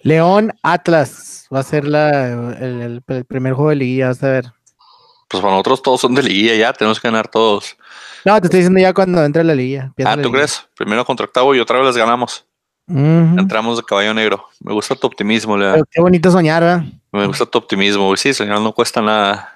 [0.00, 4.52] León Atlas va a ser la, el, el, primer juego de liguilla, vas a ver.
[5.28, 7.76] Pues para nosotros todos son de liguilla ya, tenemos que ganar todos.
[8.24, 9.92] No, te estoy diciendo ya cuando entre la liga.
[10.04, 10.66] Ah, ¿tú crees?
[10.76, 12.46] Primero contra octavo y otra vez les ganamos.
[12.88, 14.46] Entramos de caballo negro.
[14.60, 15.76] Me gusta tu optimismo, Lea.
[15.90, 16.84] Qué bonito soñar, ¿verdad?
[17.10, 18.16] Me gusta tu optimismo.
[18.16, 19.52] Sí, soñar no cuesta nada.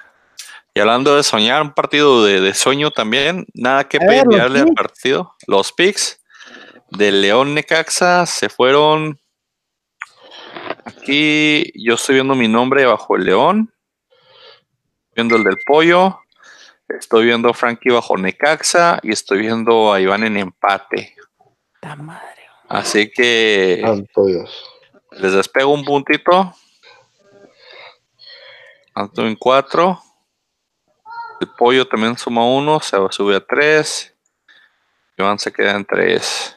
[0.75, 5.35] Y hablando de soñar, un partido de, sueño también, nada que enviarle al partido.
[5.47, 6.21] Los picks
[6.91, 9.20] de León Necaxa se fueron.
[10.85, 13.73] Aquí yo estoy viendo mi nombre bajo el León,
[15.15, 16.21] viendo el del pollo,
[16.99, 21.15] Estoy viendo a Frankie bajo Necaxa y estoy viendo a Iván en empate.
[21.99, 22.43] madre.
[22.69, 23.83] Así que
[25.13, 26.53] les despego un puntito.
[28.95, 30.03] Alto en cuatro.
[31.41, 34.15] El pollo también suma uno, se sube a tres.
[35.17, 36.57] Iván se queda en tres.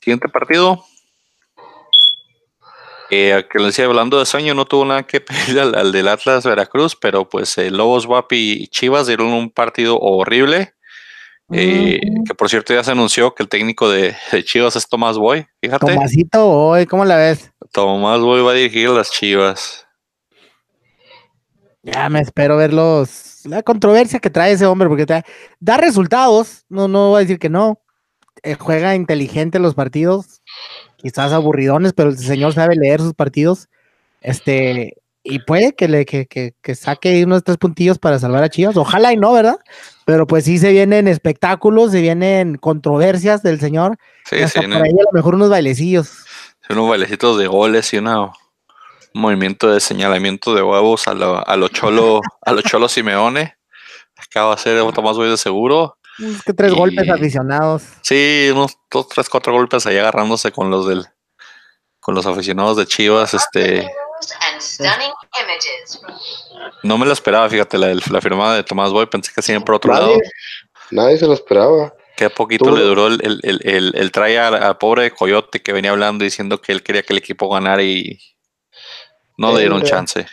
[0.00, 0.84] Siguiente partido.
[3.10, 6.44] Eh, que les decía, hablando de sueño, no tuvo nada que pedir al, del Atlas
[6.44, 10.72] Veracruz, pero pues eh, Lobos Guapi y Chivas dieron un partido horrible.
[11.52, 15.46] Eh, que por cierto ya se anunció que el técnico de, Chivas es Tomás Boy,
[15.60, 15.86] fíjate.
[15.86, 17.52] Tomasito Boy, ¿cómo la ves?
[17.72, 19.86] Tomás Boy va a dirigir las Chivas.
[21.84, 25.06] Ya me espero ver los, la controversia que trae ese hombre, porque
[25.60, 27.80] da resultados, no, no voy a decir que no.
[28.58, 30.35] Juega inteligente los partidos,
[31.06, 33.68] quizás aburridones, pero el señor sabe leer sus partidos.
[34.20, 38.48] Este, y puede que le que, que, que, saque unos tres puntillos para salvar a
[38.48, 38.76] Chivas.
[38.76, 39.60] Ojalá y no, ¿verdad?
[40.04, 43.98] Pero pues sí se vienen espectáculos, se vienen controversias del señor.
[44.24, 44.60] Sí, sí.
[44.60, 46.24] Por ahí a lo mejor unos bailecillos.
[46.68, 48.32] Unos bailecitos de goles y una, un
[49.14, 53.54] movimiento de señalamiento de huevos a lo, a lo cholo, a lo cholo Simeone.
[54.16, 55.95] Acaba de ser Tomás Boy de seguro.
[56.18, 57.82] Es que tres golpes aficionados.
[58.02, 61.04] Sí, unos dos, tres, cuatro golpes ahí agarrándose con los del,
[62.00, 63.86] con los aficionados de Chivas, este
[66.82, 69.74] no me lo esperaba, fíjate, la, la firmada de Tomás Boy, pensé que siempre por
[69.76, 70.14] otro lado.
[70.90, 71.94] Nadie se lo esperaba.
[72.16, 76.24] Qué poquito le duró el, el, el, el trae al, pobre Coyote que venía hablando
[76.24, 78.18] diciendo que él quería que el equipo ganara y
[79.36, 80.26] no le dieron chance.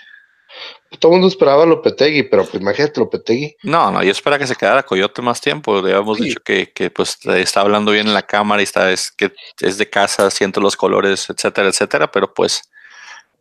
[1.00, 3.56] Todo el mundo esperaba a Lopetegui, pero pues imagínate Lopetegui.
[3.64, 5.82] No, no, yo esperaba que se quedara Coyote más tiempo.
[5.82, 9.12] Le habíamos dicho que, que, pues está hablando bien en la cámara y está, es
[9.12, 12.70] que es de casa, siento los colores, etcétera, etcétera, pero pues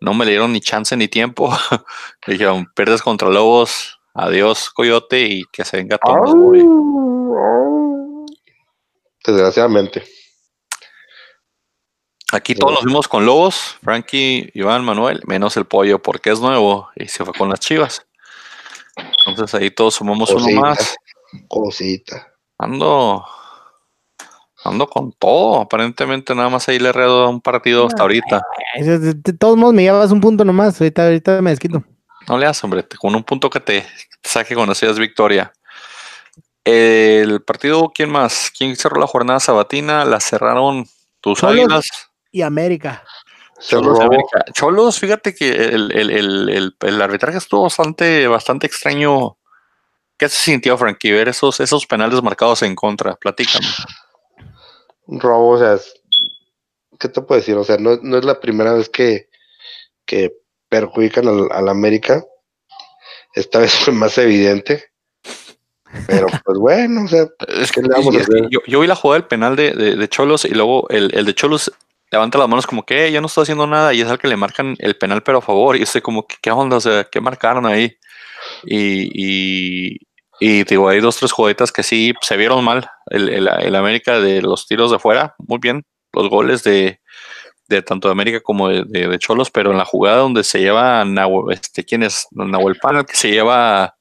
[0.01, 1.51] no me le dieron ni chance ni tiempo.
[2.27, 6.53] me dijeron, pierdes contra Lobos, adiós Coyote y que se venga todo.
[9.25, 10.03] Desgraciadamente.
[12.33, 16.89] Aquí todos nos vimos con Lobos, Frankie, Iván, Manuel, menos el pollo porque es nuevo
[16.97, 18.07] y se fue con las chivas.
[19.27, 20.97] Entonces ahí todos sumamos uno más.
[21.49, 22.33] Cosita.
[22.59, 23.25] Ando,
[24.65, 28.43] Ando con todo, aparentemente nada más ahí le he un partido hasta ahorita.
[28.79, 31.83] De todos modos me llevas un punto nomás, ahorita, ahorita me desquito.
[32.29, 33.85] No le das, hombre, con un punto que te
[34.23, 35.53] saque con es victoria.
[36.65, 38.53] El partido, ¿quién más?
[38.57, 40.05] ¿Quién cerró la jornada sabatina?
[40.05, 40.87] La cerraron
[41.21, 42.12] tus águilas.
[42.33, 43.05] Y América.
[43.61, 44.45] Cholos, América.
[44.53, 49.37] Cholos, fíjate que el, el, el, el, arbitraje estuvo bastante, bastante extraño.
[50.17, 53.15] ¿Qué se sintió, Frankie, ver esos, esos penales marcados en contra?
[53.15, 53.67] Platícame
[55.07, 55.79] robo, o sea,
[56.99, 57.57] ¿qué te puedo decir?
[57.57, 59.29] O sea, no, no es la primera vez que,
[60.05, 60.37] que
[60.69, 62.25] perjudican al, América.
[63.35, 64.85] Esta vez fue más evidente.
[66.07, 67.83] Pero pues bueno, o sea, es que,
[68.51, 71.35] Yo, yo, vi la jugada del penal de, de, Cholos y luego el, el, de
[71.35, 71.71] Cholos
[72.13, 74.37] levanta las manos como que ya no estoy haciendo nada y es al que le
[74.37, 77.21] marcan el penal pero a favor y estoy como que qué onda, o sea, qué
[77.21, 77.97] marcaron ahí.
[78.65, 79.99] y,
[80.65, 82.89] digo, hay dos, tres juguetas que sí se vieron mal.
[83.07, 85.85] El, América de los tiros de fuera, muy bien.
[86.13, 87.01] Los goles de,
[87.87, 91.85] tanto de América como de, Cholos, pero en la jugada donde se lleva Nahuel, este,
[91.85, 92.27] ¿quién es?
[92.33, 93.97] Nahuel Pan, que se lleva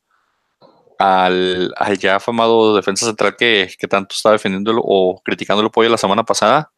[1.00, 6.71] al, ya afamado defensa central que, tanto está defendiéndolo o criticándolo pollo la semana pasada.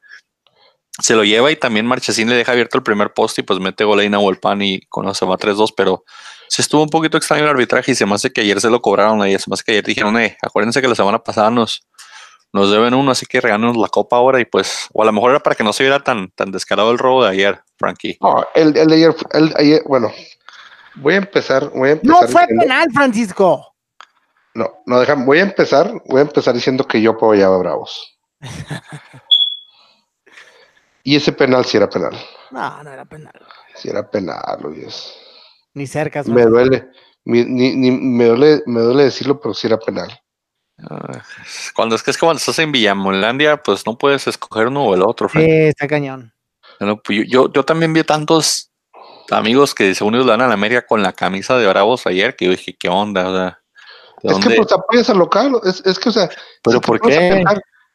[1.02, 3.84] Se lo lleva y también Marchesín le deja abierto el primer poste y pues mete
[3.84, 6.04] gol ahí Nahuel Pan y con va 3-2, pero
[6.48, 8.80] se estuvo un poquito extraño el arbitraje y se me hace que ayer se lo
[8.82, 11.88] cobraron ahí, se me hace que ayer dijeron, eh, acuérdense que la semana pasada nos,
[12.52, 15.32] nos deben uno, así que regálanos la copa ahora y pues, o a lo mejor
[15.32, 18.20] era para que no se viera tan, tan descarado el robo de ayer, Frankie.
[18.22, 20.12] No, el, el de ayer, el ayer, bueno,
[20.96, 23.74] voy a empezar, voy a empezar No fue penal, Francisco.
[24.54, 28.20] No, no dejan, voy a empezar, voy a empezar diciendo que yo apoyaba a Bravos.
[31.04, 32.14] y ese penal sí era penal.
[32.52, 33.34] No, no era penal.
[33.76, 35.14] Sí era penal, Luis.
[35.74, 36.24] Ni cerca.
[36.24, 36.90] Me duele,
[37.26, 40.10] ni, ni, me duele, me duele decirlo, pero sí era penal.
[40.90, 41.22] Ah,
[41.76, 44.96] cuando es que es que cuando estás en Villamolandia, pues no puedes escoger uno o
[44.96, 45.30] el otro.
[45.30, 46.34] Sí, está cañón.
[47.04, 48.72] Pues yo, yo, también vi tantos
[49.30, 52.46] amigos que según ellos dan a la América con la camisa de Bravos ayer que
[52.46, 53.30] yo dije, ¿qué onda?
[53.30, 53.60] O sea,
[54.24, 56.30] es que pues apoyas al local, es, es que, o sea,
[56.64, 57.44] ¿pero por qué?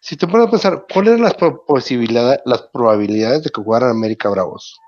[0.01, 1.35] Si te pones a pensar, ¿cuáles eran las
[1.67, 4.79] posibilidades, las probabilidades de que jugaran América Bravos?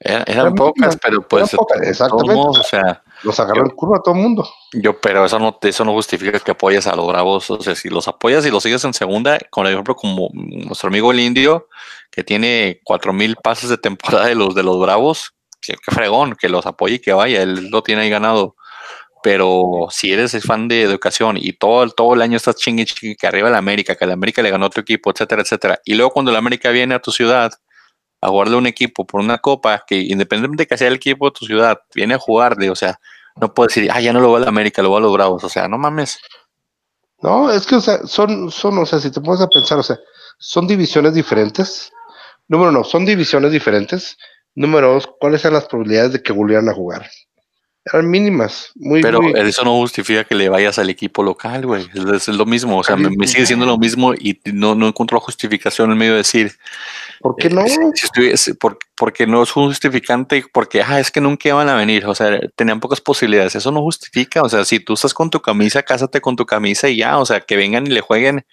[0.00, 1.52] Eran, pocas, pero pues
[1.82, 2.40] exactamente.
[2.40, 4.48] o sea, los agarró el curva a todo el mundo.
[4.72, 7.50] Yo, pero eso no, eso no justifica que apoyes a los bravos.
[7.50, 11.10] O sea, si los apoyas y los sigues en segunda, con ejemplo, como nuestro amigo
[11.10, 11.68] el indio,
[12.12, 16.48] que tiene cuatro mil pases de temporada de los de los bravos, que, fregón, que
[16.48, 18.54] los apoye y que vaya, él lo tiene ahí ganado.
[19.30, 23.26] Pero si eres fan de educación y todo, todo el año estás chingue chingue que
[23.26, 25.78] arriba la América, que la América le ganó a otro equipo, etcétera, etcétera.
[25.84, 27.52] Y luego cuando la América viene a tu ciudad,
[28.22, 31.32] a jugarle un equipo por una copa que independientemente de que sea el equipo de
[31.32, 32.98] tu ciudad, viene a jugarle, o sea,
[33.36, 35.12] no puedo decir, ah, ya no lo va a la América, lo va a los
[35.12, 36.18] Bravos, o sea, no mames.
[37.20, 39.82] No, es que, o sea, son, son, o sea, si te pones a pensar, o
[39.82, 39.98] sea,
[40.38, 41.92] son divisiones diferentes.
[42.48, 44.16] Número uno, son divisiones diferentes.
[44.54, 47.06] Número dos, ¿cuáles son las probabilidades de que volvieran a jugar?
[47.92, 48.70] Eran mínimas.
[48.74, 51.86] Muy, Pero muy- eso no justifica que le vayas al equipo local, güey.
[52.14, 54.88] Es, es lo mismo, o sea, me, me sigue siendo lo mismo y no, no
[54.88, 56.52] encuentro justificación en medio de decir,
[57.20, 57.62] ¿Por qué no?
[57.62, 61.68] eh, si- si estuviese- por- porque no es justificante, porque ah, es que nunca iban
[61.68, 63.54] a venir, o sea, tenían pocas posibilidades.
[63.54, 66.88] Eso no justifica, o sea, si tú estás con tu camisa, cásate con tu camisa
[66.88, 68.44] y ya, o sea, que vengan y le jueguen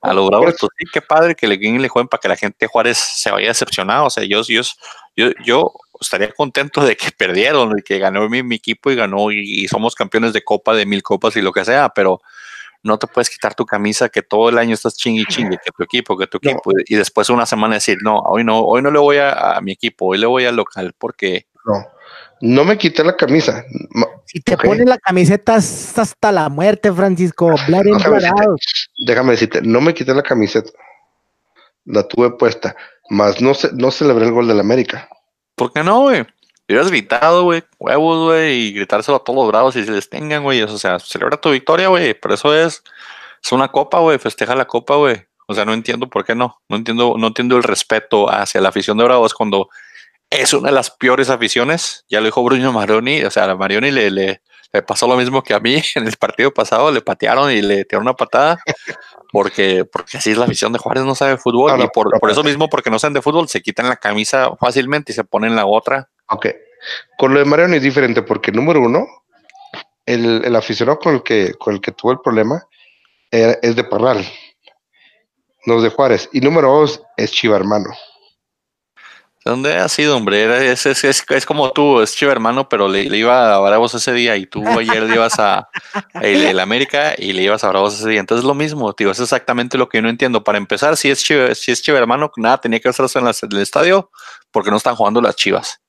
[0.00, 2.56] a los bravos, pues sí, qué padre que le le jueguen para que la gente
[2.60, 4.02] de Juárez se vaya decepcionada.
[4.02, 4.62] O sea, yo, yo,
[5.16, 9.30] yo, yo estaría contento de que perdieron y que ganó mi, mi equipo y ganó
[9.30, 12.20] y, y somos campeones de copa, de mil copas y lo que sea, pero
[12.84, 15.70] no te puedes quitar tu camisa que todo el año estás chingue y chingue, que
[15.70, 16.50] tu equipo, que tu No.
[16.50, 19.60] equipo, y después una semana decir, no, hoy no, hoy no le voy a, a
[19.60, 21.74] mi equipo, hoy le voy al local, porque No.
[22.44, 23.64] No me quité la camisa.
[24.26, 24.64] Si te Ok.
[24.64, 27.54] pones la camiseta hasta la muerte, Francisco.
[27.68, 28.44] In, Déjame decirte,
[29.06, 30.68] déjame decirte, no me quité la camiseta.
[31.84, 32.74] La tuve puesta.
[33.10, 35.08] Más no, ce- no celebré el gol del América.
[35.62, 36.26] ¿Por qué no, güey?
[36.68, 40.42] Hubieras gritado, güey, huevos, güey, y gritárselo a todos los bravos y se les tengan,
[40.42, 40.60] güey.
[40.62, 42.14] O sea, celebra tu victoria, güey.
[42.14, 42.82] Pero eso es,
[43.40, 44.18] es una copa, güey.
[44.18, 45.24] Festeja la copa, güey.
[45.46, 46.60] O sea, no entiendo por qué no.
[46.68, 49.68] No entiendo, no entiendo el respeto hacia la afición de Bravos cuando
[50.30, 52.04] es una de las peores aficiones.
[52.08, 53.22] Ya lo dijo Bruno Marioni.
[53.22, 56.16] O sea, a Marioni le, le, le pasó lo mismo que a mí en el
[56.16, 56.90] partido pasado.
[56.90, 58.58] Le patearon y le tiraron una patada.
[59.32, 61.70] Porque, porque así es la afición de Juárez, no sabe fútbol.
[61.72, 63.88] No, no, y por, no, por eso mismo, porque no saben de fútbol, se quitan
[63.88, 66.10] la camisa fácilmente y se ponen la otra.
[66.28, 66.48] Ok.
[67.16, 69.06] Con lo de Mariano es diferente porque, número uno,
[70.04, 72.62] el, el aficionado con el que, con el que tuvo el problema
[73.30, 74.22] era- es de Parral,
[75.64, 76.28] no es de Juárez.
[76.32, 77.90] Y número dos es Chiva Hermano.
[79.44, 80.42] ¿Dónde ha sido, hombre?
[80.42, 83.58] Era- Es, es, es, es como tú, es chivo hermano, pero le, le iba a
[83.58, 85.68] Bravos ese día y tú ayer le ibas a
[86.20, 88.20] el, el América y le ibas a Bravos ese día.
[88.20, 90.44] Entonces es lo mismo, tío, es exactamente lo que yo no entiendo.
[90.44, 93.42] Para empezar, si es chivo, si es chivo hermano, nada tenía que hacerse en, las-
[93.42, 94.10] en el estadio
[94.52, 95.80] porque no están jugando las chivas.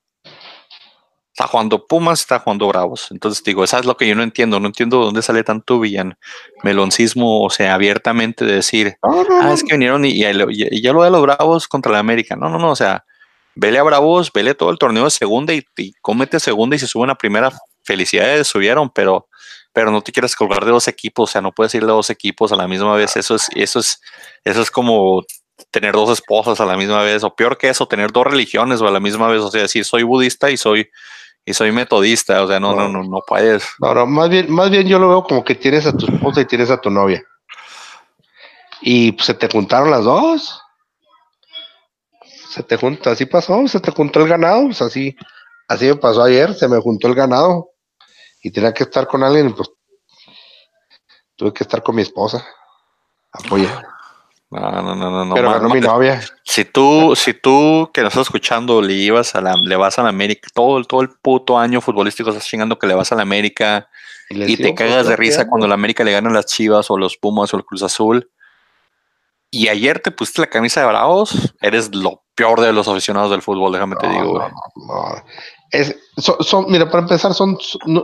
[1.32, 3.08] Está jugando Pumas, está jugando Bravos.
[3.10, 4.60] Entonces digo, eso es lo que yo no entiendo.
[4.60, 6.16] No entiendo dónde sale tanto villan
[6.62, 10.80] meloncismo, o sea, abiertamente de decir, No, no, ah, es que vinieron y, y, y
[10.82, 12.36] ya lo de los Bravos contra la América.
[12.36, 13.04] No, no, no, o sea,
[13.54, 16.86] vele a Bravos, vele todo el torneo de segunda y, y cómete segunda y si
[16.86, 19.28] suben a primera, felicidades, subieron, pero,
[19.72, 22.10] pero no te quieras colgar de dos equipos, o sea, no puedes ir de dos
[22.10, 23.16] equipos a la misma vez.
[23.16, 24.00] Eso es, eso es,
[24.44, 25.24] eso es como
[25.70, 28.88] tener dos esposas a la misma vez, o peor que eso, tener dos religiones o
[28.88, 30.88] a la misma vez, o sea, decir soy budista y soy
[31.46, 33.68] y soy metodista, o sea, no, no, no, no puedes.
[33.78, 36.40] No, no, más bien, más bien yo lo veo como que tienes a tu esposa
[36.40, 37.22] y tienes a tu novia.
[38.80, 40.63] Y pues, se te juntaron las dos.
[42.54, 45.16] Se te junta, así pasó, se te juntó el ganado, pues así,
[45.66, 47.70] así me pasó ayer, se me juntó el ganado.
[48.44, 49.70] Y tenía que estar con alguien, pues
[51.34, 52.46] tuve que estar con mi esposa.
[53.32, 53.82] Apoya.
[54.50, 55.34] No, no, no, no, no.
[55.34, 56.20] Pero ganó mi novia.
[56.44, 60.04] Si tú, si tú que nos estás escuchando le ibas a la, le vas a
[60.04, 63.22] la América, todo, todo el puto año futbolístico estás chingando que le vas a la
[63.22, 63.88] América
[64.30, 66.88] y te digo, cagas de pues, risa cuando la América le gana a las Chivas
[66.88, 68.30] o los Pumas o el Cruz Azul.
[69.50, 73.42] Y ayer te pusiste la camisa de Bravos, eres lo peor de los aficionados del
[73.42, 74.48] fútbol, déjame te digo, no, güey.
[74.48, 75.24] no, no.
[75.70, 77.56] Es, son, son- mira, para empezar, son,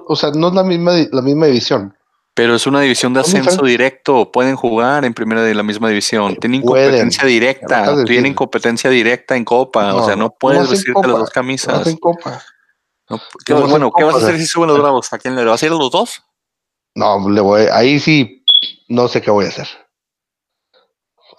[0.06, 1.96] o sea, no es la misma, la misma división.
[2.34, 6.36] Pero es una división de ascenso directo, pueden jugar en primera de la misma división,
[6.36, 6.86] tienen Pueden.
[6.90, 11.30] competencia directa, tienen competencia directa en Copa, o sea, no puedes vestirte las Copa, dos
[11.30, 11.74] camisas.
[11.80, 12.40] hacen copa.
[13.08, 14.46] No, ¿qué- No hacen bueno, ¿qué vas a Copa, hacer o sea.
[14.46, 15.12] si suben los bravos?
[15.12, 16.22] ¿A quién le vas a ir a los dos?
[16.94, 18.44] No, le voy, ahí sí,
[18.88, 19.68] no sé qué voy a hacer.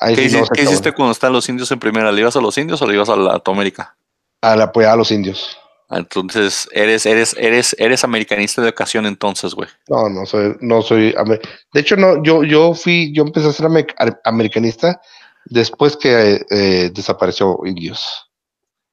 [0.02, 2.12] Ahí ¿Qué, sí hici- a hiciste cuando están los indios en primera?
[2.12, 3.96] ¿Le ibas a los indios o le ibas a la a tu América?
[4.42, 4.54] hacer.
[4.54, 5.58] Al apoyar a los indios.
[5.92, 9.70] Entonces, eres, eres, eres, eres americanista de ocasión entonces, güey.
[9.90, 11.14] No, no soy, no soy.
[11.74, 13.68] De hecho, no, yo, yo fui, yo empecé a ser
[14.24, 15.02] americanista
[15.46, 18.30] después que eh, desapareció indios.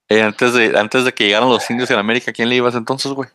[0.08, 2.74] Eh, antes, de, antes de que llegaran los indios en América, ¿a quién le ibas
[2.74, 3.28] entonces, güey?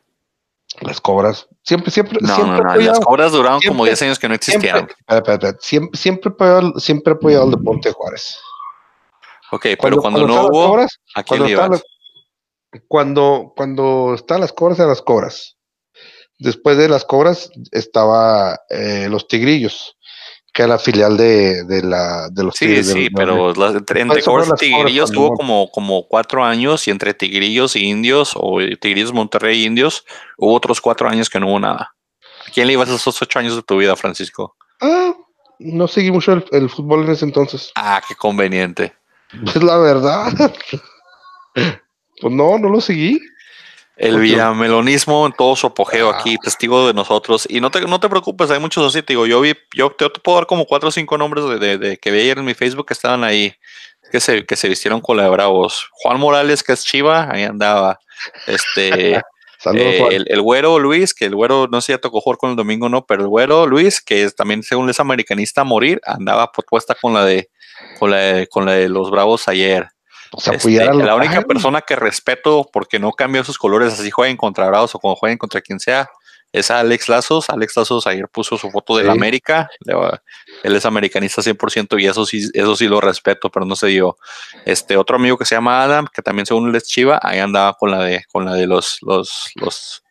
[0.81, 1.47] Las cobras.
[1.63, 2.69] Siempre, siempre, No, siempre no, no.
[2.71, 4.87] apoyado- Las cobras duraron como siempre- 10 años que no existieron.
[5.59, 8.37] siempre, siempre he apoyado, siempre he apoyado al deporte de Juárez.
[9.51, 11.83] Ok, pero cuando, no hubo, cobras, ¿a quién cuando las-
[12.87, 15.57] cuando, cuando estaban las cobras, eran las cobras.
[16.39, 19.92] Después de las cobras estaba eh, los tigrillos,
[20.53, 22.87] que era la filial de, de la, de los Sí, tigres.
[22.87, 23.13] de sí, los-
[23.55, 27.85] pero entre, entre cobras y tigrillos no- como, como cuatro años y entre tigrillos y
[27.85, 30.05] indios o tigrillos Monterrey e indios
[30.37, 31.95] hubo otros cuatro años que no hubo nada.
[32.47, 34.55] ¿A quién le ibas esos ocho años de tu vida, Francisco?
[34.79, 35.13] Ah,
[35.59, 37.71] no seguí mucho el, el fútbol en ese entonces.
[37.75, 38.93] Ah, qué conveniente.
[39.47, 40.31] Es la verdad.
[42.21, 43.19] pues no, no lo seguí.
[43.95, 46.17] El villamelonismo en todo su apogeo Ah.
[46.19, 47.45] aquí, testigo de nosotros.
[47.49, 49.03] Y no te, no te preocupes, hay muchos así.
[49.03, 51.59] Te digo, yo vi, yo te, te puedo dar como cuatro o cinco nombres de,
[51.59, 53.53] de- de que vi ayer en mi Facebook que estaban ahí,
[54.11, 55.89] que se, que se vistieron con la de Bravos.
[55.91, 57.99] Juan Morales, que es Chiva, ahí andaba.
[58.47, 59.21] Este,
[59.59, 62.37] Saludos, Eh, el, el güero Luis, que el güero no sé si ya tocó jugar
[62.37, 65.63] con el domingo no, pero el güero Luis, que es, también según es americanista a
[65.63, 67.49] morir, andaba propuesta con la de
[67.99, 69.87] con la de, con la de los Bravos ayer.
[70.33, 74.11] O sea, Este, a la única persona que respeto porque no cambia sus colores, así
[74.11, 76.09] jueguen contra Bravos o como jueguen contra quien sea,
[76.51, 77.49] es a Alex Lazos.
[77.49, 79.11] Alex Lazos ayer puso su foto del Sí.
[79.11, 79.69] América.
[80.63, 84.17] Él es americanista 100% y eso sí, eso sí lo respeto, pero no se dio.
[84.65, 87.73] Este otro amigo que se llama Adam, que también según él es Chiva, ahí andaba
[87.73, 90.03] con la de, con la de los, los, los,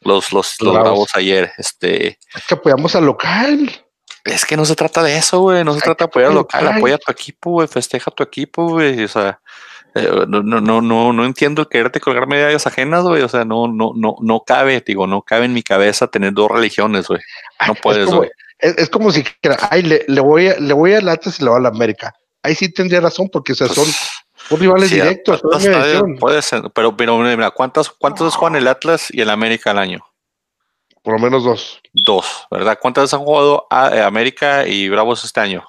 [0.00, 0.56] los, los.
[0.60, 1.52] Bravos ayer.
[1.58, 3.84] Este, Es que apoyamos al local.
[4.24, 5.64] Es que no se trata de eso, güey.
[5.64, 7.68] No se trata de apoyar al apoyar local, apoya a tu equipo, güey.
[7.68, 9.04] Festeja a tu equipo, güey.
[9.04, 9.40] O sea,
[9.94, 13.22] eh, no, no, no, no, no entiendo el quererte colgar medallas ajenas, güey.
[13.22, 16.50] O sea, no, no, no, no cabe, digo, no cabe en mi cabeza tener dos
[16.50, 17.20] religiones, güey.
[17.66, 18.30] No Es puedes, güey.
[18.58, 21.44] Es, es como si dijera, ay, le, le voy a, le voy al Atlas y
[21.44, 22.14] le voy a la América.
[22.42, 23.86] Ahí sí tendría razón, porque o sea, son,
[24.48, 25.40] son rivales Sí, directos.
[26.18, 29.78] Puede ser, pero, pero mira, ¿cuántas, cuántas veces juegan el Atlas y el América al
[29.78, 30.04] año?
[31.02, 31.80] Por lo menos dos.
[31.92, 32.78] Dos, ¿verdad?
[32.80, 35.64] ¿Cuántas veces han jugado a, eh, América y Bravos este año?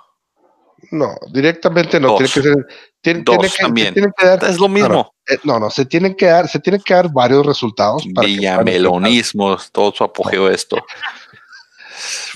[0.91, 2.09] No, directamente no.
[2.09, 2.17] Dos.
[2.17, 2.67] Tiene que ser.
[3.01, 3.93] Tiene, Dos tiene que, también.
[3.93, 4.43] tienen que dar.
[4.43, 5.13] Es lo mismo.
[5.27, 8.03] eh, no, no, se tienen que dar, se tienen que dar varios resultados.
[8.13, 10.77] para que puedan Villamelonismo, todo su apogeo esto.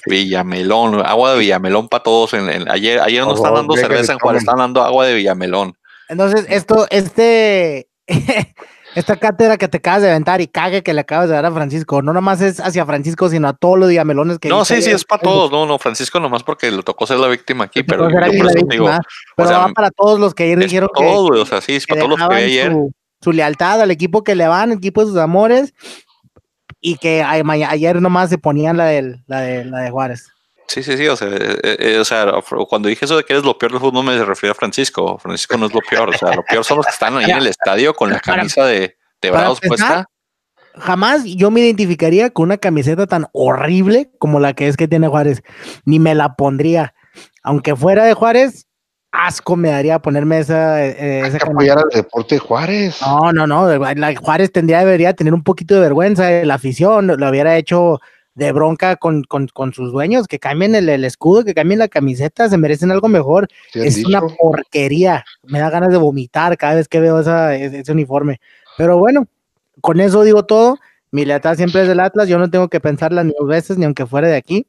[0.05, 2.33] Villamelón, agua de Villamelón para todos.
[2.33, 5.77] En, en- ayer ayer no están dando cerveza en Juárez, están dando agua de Villamelón.
[6.09, 7.89] Entonces, esto, este,
[8.95, 11.51] esta cátedra que te acabas de aventar y cague que le acabas de dar a
[11.51, 14.89] Francisco, no nomás es hacia Francisco, sino a todos los diamelones que No, sí, sí,
[14.91, 15.51] es para todos.
[15.51, 18.65] No, no, Francisco nomás porque le tocó ser la víctima aquí, pero yo por eso
[18.69, 18.89] digo,
[19.35, 21.85] Pero sea, va para todos los que ayer dijeron para que, o sea, sí, es
[21.85, 22.71] para todos los que ayer.
[22.71, 22.91] su,
[23.21, 25.73] su lealtad al equipo que le van, el equipo de sus amores,
[26.81, 27.31] y que a-
[27.69, 30.27] ayer nomás se ponían la, del, la, de, la de Juárez.
[30.67, 32.25] Sí, sí, sí, o sea, eh, eh, o sea,
[32.67, 35.17] cuando dije eso de que eres lo peor del fútbol, no me refiero a Francisco.
[35.19, 37.37] Francisco no es lo peor, o sea, lo peor son los que están ahí en
[37.37, 40.05] el estadio con la Para- camisa de, de Bravos puesta.
[40.77, 45.07] Jamás yo me identificaría con una camiseta tan horrible como la que es que tiene
[45.07, 45.41] Juárez.
[45.85, 46.93] Ni me la pondría.
[47.43, 48.67] Aunque fuera de Juárez,
[49.11, 52.97] asco me daría ponerme esa, eh, Hay esa que apoyar al deporte de Juárez.
[53.01, 53.69] No, no, no.
[53.95, 56.29] La Juárez tendría, debería tener un poquito de vergüenza.
[56.43, 58.01] La afición lo hubiera hecho
[58.35, 61.87] de bronca con, con, con sus dueños, que cambien el, el escudo, que cambien la
[61.87, 63.47] camiseta, se merecen algo mejor.
[63.71, 64.09] ¿sí han es dicho?
[64.09, 65.23] una porquería.
[65.43, 68.39] Me da ganas de vomitar cada vez que veo esa, ese, ese uniforme.
[68.77, 69.27] Pero bueno,
[69.81, 70.77] con eso digo todo.
[71.11, 72.27] Mi lealtad siempre es del Atlas.
[72.27, 74.67] Yo no tengo que pensarla ni dos veces, ni aunque fuera de aquí.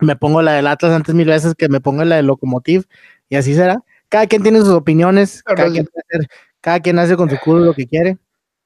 [0.00, 2.84] Me pongo la del Atlas antes mil veces que me ponga la del Locomotiv.
[3.28, 3.82] Y así será.
[4.08, 5.42] Cada quien tiene sus opiniones.
[5.42, 6.28] Cada, quien, puede hacer-
[6.62, 8.16] cada quien hace con su culo lo que quiere.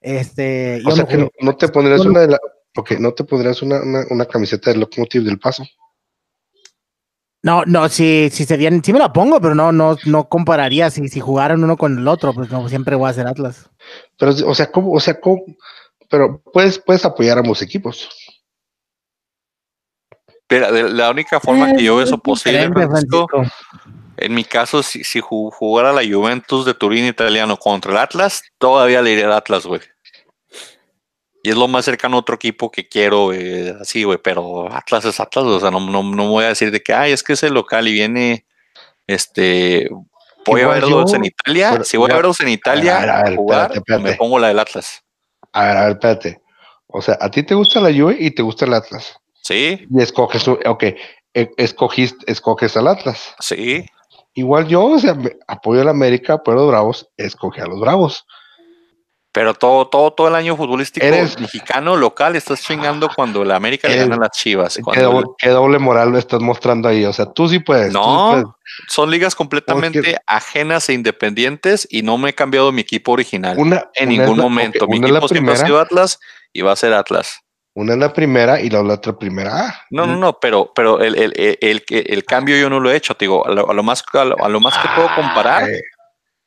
[0.00, 2.38] Este, O yo sea que no, no te pondrías una de la.
[2.76, 5.64] Ok, no te pondrías una, una, una camiseta del Locomotive del Paso.
[7.42, 10.90] No, no, si, si se vienen, sí me la pongo, pero no, no, no compararía
[10.90, 13.70] si, si jugaran uno con el otro, pues no, siempre voy a hacer Atlas.
[14.18, 14.92] Pero, o sea, ¿cómo?
[14.92, 15.42] O sea, ¿cómo?
[16.10, 18.08] Pero puedes, puedes apoyar a ambos equipos.
[20.48, 24.12] De la única forma que yo veo Es eso posible, diferente, Francisco, Francisco.
[24.16, 28.42] en mi caso, si, si ju- jugara la Juventus de Turín italiano contra el Atlas,
[28.58, 29.80] todavía le iría al Atlas, güey.
[31.46, 35.04] Y es lo más cercano a otro equipo que quiero, güey, así, güey, pero Atlas
[35.04, 37.34] es Atlas, o sea, no, no, no voy a decir de que, ay, es que
[37.34, 38.44] es el local y viene,
[39.06, 39.88] este,
[40.44, 43.22] voy a verlos en Italia, pero si voy a verlos en Italia A ver, a
[43.22, 44.02] ver, a jugar, espérate, espérate.
[44.02, 45.04] me pongo la del Atlas,
[45.52, 46.42] A ver, a ver, espérate.
[46.88, 49.16] O sea, a ti te gusta la Juve y te gusta el Atlas.
[49.42, 49.86] ¿sí?
[49.88, 53.36] Y escoges, ok, e- escogiste, escoges al Atlas.
[53.38, 53.86] Sí,
[54.34, 55.16] Igual yo, o sea,
[55.46, 58.26] apoyo a la América, a los Bravos, escogí a los Bravos.
[59.36, 63.86] Pero todo, todo, todo el año futbolístico Eres- mexicano local estás chingando cuando la América
[63.86, 64.78] le gana a las Chivas.
[64.94, 67.04] ¿Qué doble, qué doble moral lo estás mostrando ahí?
[67.04, 67.88] O sea, tú sí puedes.
[67.88, 68.46] sí No, puedes.
[68.88, 73.58] son ligas completamente Porque- ajenas e independientes y no me he cambiado mi equipo original
[73.58, 74.86] Una, en una ningún la- momento.
[74.88, 76.18] mi equipo siempre ha primera, sido Atlas
[76.54, 77.40] y va a ser Atlas.
[77.74, 79.50] una es la primera y la otra primera.
[79.66, 82.90] Ah, No, no, no, pero, pero el, el, el, el, el cambio yo no lo
[82.90, 84.88] he hecho, te digo, a lo, a lo más, a lo, a lo más que
[84.96, 85.78] puedo comparar, Ay,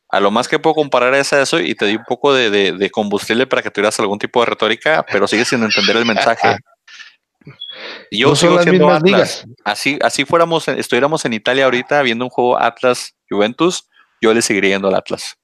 [0.10, 2.49] a lo más que puedo comparar es a eso y te di un poco de,
[2.49, 6.05] de, de combustible para que tuvieras algún tipo de retórica, pero sigues sin entender el
[6.05, 6.57] mensaje.
[8.12, 9.03] Yo no son sigo las siendo Atlas.
[9.03, 9.45] ligas.
[9.64, 13.88] Así, así fuéramos, estuviéramos en Italia ahorita viendo un juego Atlas Juventus,
[14.22, 15.38] yo le seguiría yendo al Atlas.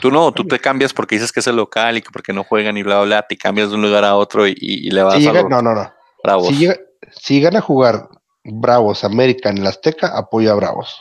[0.00, 2.44] Tú no, tú te cambias porque dices que es el local y que porque no
[2.44, 4.90] juegan y bla, bla, bla, te cambias de un lugar a otro y, y- y
[4.90, 5.92] le vas Si a llega- los no, no, no.
[6.22, 6.48] bravos.
[6.48, 6.76] Si, llega,
[7.12, 8.08] si llegan a jugar
[8.44, 11.00] Bravos América en el Azteca, apoyo a Bravos.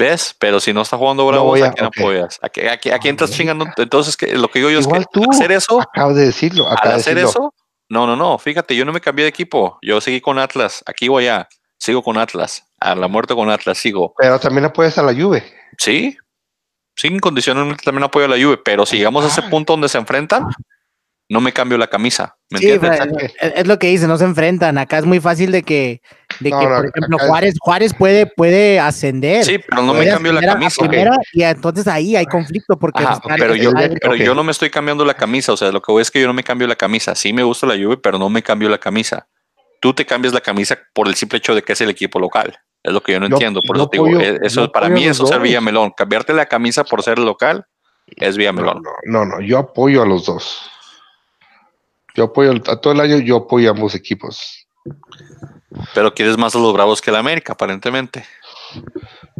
[0.00, 0.34] ¿Ves?
[0.38, 2.38] Pero si no está jugando bravos, voy ¿a, a- quién apoyas?
[2.42, 3.66] ¿A, qué- a, qué- a quién estás chingando?
[3.76, 5.30] Entonces, que lo que digo yo Igual es que tú.
[5.30, 6.68] hacer eso, Acabas de decirlo.
[6.68, 7.28] al de hacer decirlo.
[7.30, 7.54] eso,
[7.90, 11.08] no, no, no, fíjate, yo no me cambié de equipo, yo seguí con Atlas, aquí
[11.08, 11.48] voy a,
[11.78, 14.14] sigo con Atlas, a la muerte con Atlas, sigo.
[14.16, 15.44] Pero también apoyas a la Juve.
[15.76, 16.16] Sí,
[16.96, 19.50] sí, incondicionalmente también apoyo a la Juve, pero si llegamos a ese Ah.
[19.50, 20.46] punto donde se enfrentan,
[21.30, 22.36] no me cambio la camisa.
[22.50, 23.32] ¿Me Sí, entiendes?
[23.40, 24.76] es, es lo que dice, no se enfrentan.
[24.78, 26.02] Acá es muy fácil de que,
[26.40, 29.44] de No, que no, por ejemplo, Juárez, Juárez puede, puede ascender.
[29.44, 30.84] Sí, pero no me cambio la camisa.
[31.32, 33.70] y entonces ahí hay conflicto porque Ajá, pero yo,
[34.02, 35.52] pero yo no me estoy cambiando la camisa.
[35.52, 37.14] O sea, lo que voy es que yo no me cambio la camisa.
[37.14, 39.28] Sí me gusta la Juve, pero no me cambio la camisa.
[39.80, 42.58] Tú te cambias la camisa por el simple hecho de que es el equipo local.
[42.82, 43.60] Es lo que yo no Yo- entiendo.
[43.64, 45.40] Por yo eso te digo, eh, eso para mí eso es ser.
[45.40, 45.92] Villamelón.
[45.96, 47.66] Cambiarte la camisa por ser local
[48.16, 48.82] es No, Villamelón.
[48.82, 50.68] no, no, no, yo apoyo a los dos.
[52.14, 54.66] Yo apoyo a todo el año, yo apoyo a ambos equipos.
[55.94, 58.24] Pero quieres más a los Bravos que la América, aparentemente.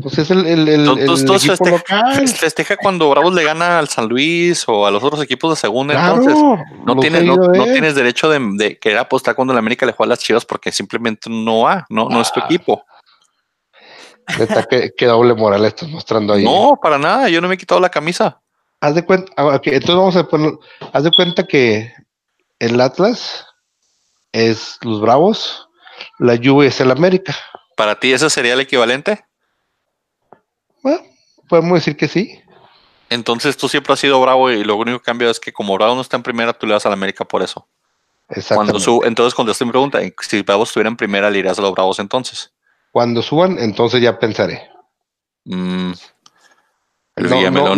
[0.02, 2.14] Pues es el, el, el, Entonces, el equipo feste- local.
[2.16, 5.56] fes- festeja cuando Bravos le gana al San Luis o a los otros equipos de
[5.56, 5.94] segunda.
[5.94, 6.42] Claro, Entonces,
[6.86, 10.14] no tienes, no, tienes derecho de, de querer apostar cuando la América le juega a
[10.14, 12.82] las chivas porque simplemente no va, no, no es tu Ah, equipo.
[14.70, 16.44] Qué, qué doble moral estás mostrando ahí.
[16.44, 18.40] No, para nada, yo no me he quitado la camisa.
[18.80, 20.52] Haz de cuenta, ah, ok, entonces vamos a poner,
[20.92, 21.92] haz de cuenta que
[22.60, 23.46] el Atlas
[24.32, 25.68] es los Bravos,
[26.18, 27.34] la Juve es el América.
[27.76, 29.24] Para ti, ¿ese sería el equivalente?
[30.82, 31.00] Bueno,
[31.48, 32.40] podemos decir que sí.
[33.08, 35.96] Entonces tú siempre has sido bravo y lo único que cambia es que como Bravo
[35.96, 37.66] no está en primera, tú le vas a la América por eso.
[38.28, 38.80] Cuando Exactamente.
[38.80, 41.98] su, entonces contesté mi pregunta, si Bravos estuviera en primera, le irías a los Bravos
[41.98, 42.52] entonces.
[42.92, 44.70] Cuando suban, entonces ya pensaré.
[45.44, 45.92] Mm,
[47.16, 47.76] el No, no,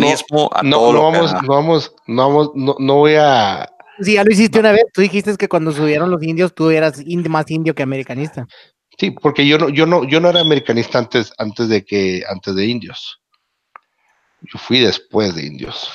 [0.61, 3.67] No, no vamos, no vamos, no vamos, no, no voy a.
[4.01, 4.85] Sí, ya lo hiciste una vez.
[4.93, 8.47] Tú dijiste que cuando subieron los indios tú eras ind- más indio que americanista.
[8.97, 12.55] Sí, porque yo no, yo no, yo no era americanista antes, antes de que, antes
[12.55, 13.19] de indios.
[14.41, 15.89] Yo fui después de indios.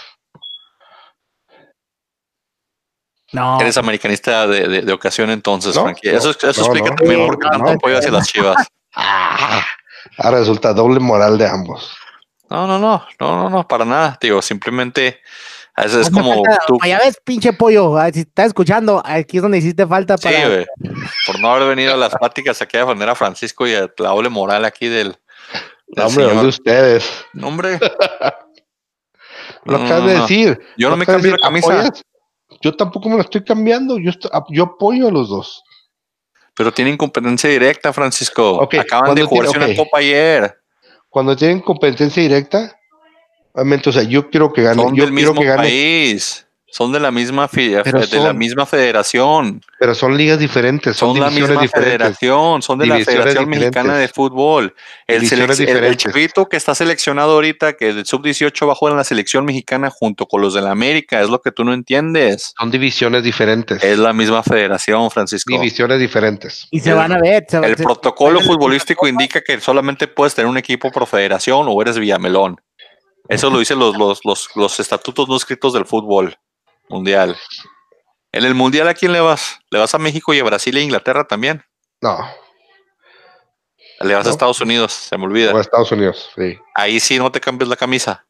[3.32, 3.60] No.
[3.60, 6.10] Eres americanista de, de- de ocasión entonces, No, Frankie.
[6.10, 6.96] no, Eso, eso no, explica no.
[6.96, 8.18] también por qué no, tanto no, apoyo hacia no.
[8.18, 8.56] las chivas.
[9.00, 9.64] Ah,
[10.16, 11.94] ahora resulta doble moral de ambos.
[12.50, 14.18] No, no, no, no, no, no, para nada.
[14.20, 15.20] Digo, simplemente
[15.78, 16.78] a veces es como falta- tú.
[16.86, 17.96] Ya ves, pinche pollo.
[17.96, 20.48] ah, Si estás escuchando, aquí es donde hiciste falta Sí, para.
[20.48, 20.66] güey.
[21.26, 24.08] Por no haber venido a las pláticas aquí a defender a Francisco y a la
[24.10, 25.08] doble moral aquí del.
[25.12, 25.16] del
[25.96, 26.42] No, hombre, señor.
[26.42, 27.24] de ustedes.
[27.32, 27.78] No, hombre.
[29.64, 30.60] Lo No, acabas no, de decir.
[30.76, 32.02] Yo no me de la camisa, ¿apoyas?
[32.62, 33.98] Yo tampoco me la estoy cambiando.
[33.98, 35.62] Yo, estoy- yo apoyo a los dos.
[36.54, 38.54] pero tienen competencia directa, Francisco.
[38.58, 39.64] Ok, Acaban de ¿cuándo tiene- jugarse ok.
[39.64, 40.58] una copa ayer.
[41.08, 42.77] Cuando tienen competencia directa,
[43.58, 44.82] obviamente, o sea, yo quiero que gane.
[44.82, 45.62] Son Yo del quiero mismo que gane.
[45.62, 46.44] país.
[46.70, 49.62] Son de la misma fi- Pero de la misma federación.
[49.80, 50.98] Pero son ligas diferentes.
[50.98, 51.70] Son, Son la misma diferentes.
[51.82, 54.06] federación, son de la Federación Mexicana de.
[54.08, 54.74] Fútbol.
[55.06, 59.04] El, el- chavito que está seleccionado ahorita, que del sub-18 va a jugar en la
[59.04, 62.52] selección mexicana junto con los de la América, es lo que tú no entiendes.
[62.58, 63.82] Son divisiones diferentes.
[63.82, 65.50] Es la misma federación, Francisco.
[65.54, 66.68] Divisiones diferentes.
[66.70, 67.46] Y se van a ver.
[67.48, 71.64] se- El se- protocolo se- futbolístico indica que solamente puedes tener un equipo por federación
[71.68, 72.60] o eres Villamelón.
[73.28, 76.36] Eso lo dicen los, los, los, los estatutos no escritos del fútbol
[76.88, 77.36] mundial.
[78.32, 79.58] En el mundial, ¿a quién le vas?
[79.70, 81.62] ¿Le vas a México y a Brasil e Inglaterra también?
[82.00, 82.18] No,
[84.00, 84.30] Le vas a.
[84.30, 85.52] Estados Unidos, se me olvida.
[85.54, 86.58] o Estados Unidos, sí.
[86.74, 88.26] Ahí sí no te cambias la camisa.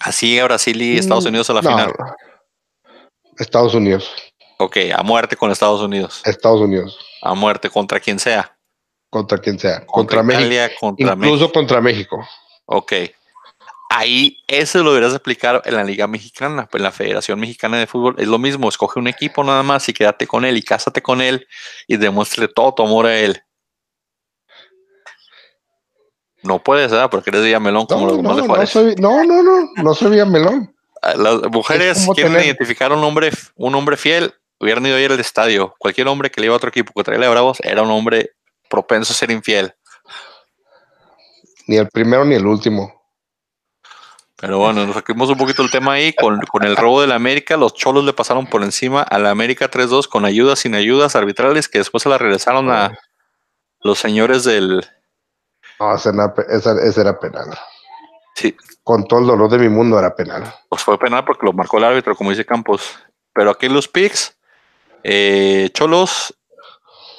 [0.00, 1.92] Así a Brasil y Estados Mm, Unidos a la no, final.
[3.38, 4.12] Estados Unidos,
[4.58, 6.22] Ok, a muerte con Estados Unidos.
[6.24, 8.56] Estados Unidos, A muerte contra quien sea.
[9.12, 11.52] Contra quien sea, Contra, contra, México, Italia, contra incluso México.
[11.52, 12.28] contra México.
[12.64, 12.92] Ok.
[13.90, 18.14] Ahí eso lo deberías aplicar en la Liga Mexicana, en la Federación Mexicana de Fútbol.
[18.16, 21.20] Es lo mismo, escoge un equipo nada más y quédate con él y cásate con
[21.20, 21.46] él
[21.86, 23.42] y demuestre todo tu amor a él.
[26.42, 27.10] No puedes, ¿verdad?
[27.10, 28.70] Porque eres Villamelón como No, los demás no, de no, Juárez.
[28.70, 30.74] soy, no, no, no, no soy Villamelón.
[31.02, 34.32] Ah, Las mujeres quieren tener- identificar un hombre, un hombre fiel.
[34.58, 35.74] Hubieran ido ayer al estadio.
[35.78, 38.30] Cualquier hombre que le iba a otro equipo que traía a Bravos era un hombre
[38.72, 39.74] propenso a ser infiel.
[41.66, 43.00] Ni el primero ni el último.
[44.36, 47.14] Pero bueno, nos saquemos un poquito el tema ahí con, con el robo de la
[47.14, 47.56] América.
[47.56, 51.68] Los cholos le pasaron por encima a la América 3-2 con ayudas, sin ayudas arbitrales
[51.68, 52.98] que después se la regresaron a
[53.82, 54.84] los señores del.
[55.78, 57.46] No, ese era, esa- ese era penal.
[58.34, 60.42] Sí, Con todo el dolor de mi mundo era penal.
[60.68, 62.98] pues fue penal porque lo marcó el árbitro, como dice Campos.
[63.32, 64.36] Pero aquí los picks,
[65.04, 66.34] eh, Cholos,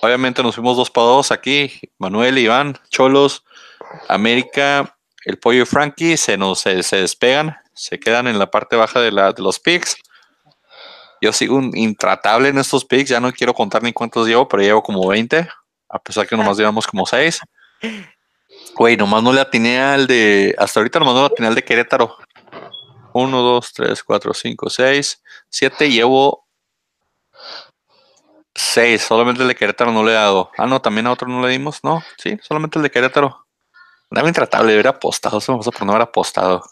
[0.04, 1.72] obviamente nos fuimos dos para dos aquí.
[1.98, 3.44] Manuel, Iván, Cholos,
[4.10, 8.76] América, el pollo y Frankie se nos se, se despegan, se quedan en la parte
[8.76, 9.96] baja de, la, de los picks.
[11.22, 14.62] Yo sigo un intratable en estos picks, ya no quiero contar ni cuántos llevo, pero
[14.62, 15.48] llevo como 20,
[15.90, 17.40] a pesar que nomás llevamos como 6.
[18.76, 20.54] Güey, nomás no le atiné al de.
[20.58, 22.18] Hasta ahorita nomás no le atiné al de Querétaro.
[23.14, 25.90] 1, 2, 3, 4, 5, 6, 7.
[25.90, 26.43] Llevo
[28.56, 29.02] 6.
[29.02, 30.52] Solamente el de Querétaro no le he dado.
[30.58, 31.80] Ah, no, también a otro no le dimos.
[31.84, 33.46] No, sí, solamente el de Querétaro.
[34.12, 35.42] Nada intratable, hubiera apostado.
[35.42, 36.64] Se me pasó por no haber apostado.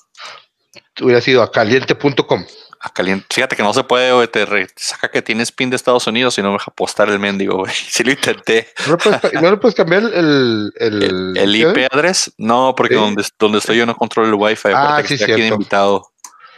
[1.01, 2.45] Hubiera sido a caliente.com.
[2.83, 3.25] a caliente.
[3.33, 6.37] Fíjate que no se puede, güey, te re- saca que tienes pin de Estados Unidos
[6.37, 7.71] y no me deja apostar el mendigo, güey.
[7.89, 8.67] Sí lo intenté.
[8.85, 12.93] ¿No le puedes, no le puedes cambiar el, el, El, el IP address, no, porque
[12.95, 12.99] Sí.
[13.01, 14.69] donde, donde estoy yo no controlo el Wi-Fi.
[14.69, 16.11] Ah, aparte que sí, estoy aquí de invitado.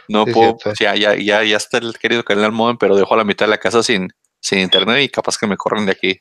[0.08, 3.16] No Sí, puedo, ya, ya, ya, ya está el querido canal al modem, pero dejo
[3.16, 4.08] la mitad de la casa sin,
[4.44, 6.20] sin internet y capaz que me corren de aquí.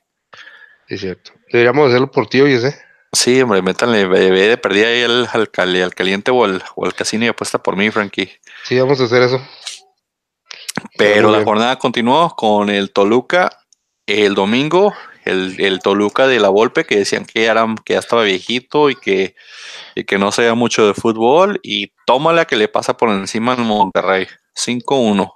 [0.87, 1.31] Sí, cierto.
[1.51, 2.75] Deberíamos hacerlo por ti, oye, ¿eh?
[3.11, 6.95] Sí, hombre, métanle, de perdida ahí al, al, cali- al caliente o al, o al
[6.95, 8.31] casino y apuesta por mí, Frankie.
[8.63, 9.45] Sí, vamos a hacer eso.
[10.97, 13.59] Pero la jornada continuó con el Toluca
[14.07, 14.93] el domingo,
[15.25, 18.95] el, el Toluca de la Volpe, que decían que, era, que ya estaba viejito y
[18.95, 19.35] que,
[19.95, 23.59] y que no sabía mucho de fútbol, y tómala que le pasa por encima al
[23.59, 24.27] Monterrey.
[24.55, 25.31] 5-1.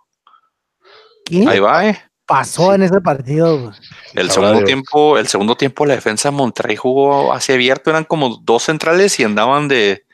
[1.26, 2.02] ¿Qué Ahí va, eh.
[2.28, 3.60] Pasó en ese partido?
[3.60, 3.74] güey?
[4.14, 8.38] El segundo tiempo, el segundo tiempo la defensa de Monterrey jugó hacia abierto, eran como
[8.44, 10.06] dos centrales y andaban de,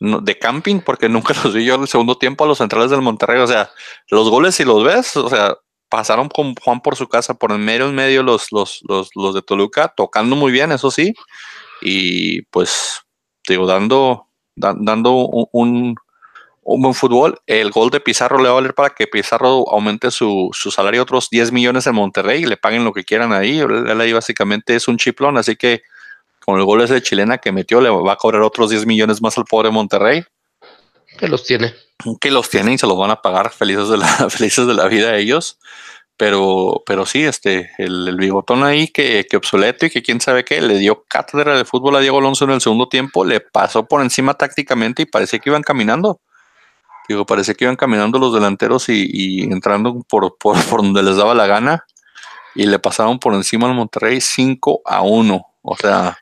[0.00, 3.02] de camping, porque nunca los vi yo en el segundo tiempo a los centrales del
[3.02, 3.40] Monterrey.
[3.40, 3.70] O sea,
[4.08, 5.56] los goles si los ves, o sea,
[5.88, 9.34] pasaron con Juan por su casa, por en medio en medio los, los, los, los
[9.34, 11.14] de Toluca, tocando muy bien, eso sí,
[11.80, 13.02] y pues,
[13.48, 15.94] digo, dando, da- dando un, un,
[16.66, 17.40] un buen fútbol.
[17.46, 21.02] El gol de Pizarro le va a valer para que Pizarro aumente su, su salario
[21.02, 23.60] otros 10 millones en Monterrey y le paguen lo que quieran ahí.
[23.60, 25.82] Él, ahí básicamente es un chiplón, así que
[26.44, 29.22] con el gol ese de chilena que metió le va a cobrar otros 10 millones
[29.22, 30.24] más al pobre Monterrey,
[31.18, 31.72] Que los tiene.
[32.20, 34.88] que los tienen y se los van a pagar felices de la, felices de la
[34.88, 35.58] vida ellos.
[36.16, 40.44] Pero, pero sí, este, el, el bigotón ahí que, que obsoleto y que quién sabe
[40.44, 43.86] qué, le dio cátedra de fútbol a Diego Alonso en el segundo tiempo, le pasó
[43.86, 46.20] por encima tácticamente y parecía que iban caminando.
[47.08, 51.34] Digo, parecía que iban caminando los delanteros y, entrando por, por, por donde les daba
[51.34, 51.84] la gana
[52.54, 55.46] y le pasaron por encima al Monterrey 5 a 1.
[55.62, 56.18] O sea,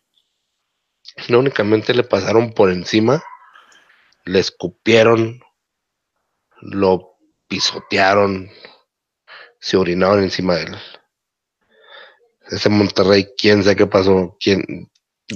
[1.28, 3.22] No únicamente le pasaron por encima,
[4.24, 5.40] le escupieron,
[6.60, 7.16] lo
[7.46, 8.50] pisotearon,
[9.60, 10.76] se orinaron encima de él.
[12.50, 14.90] Ese Monterrey, quién sabe qué pasó, quién.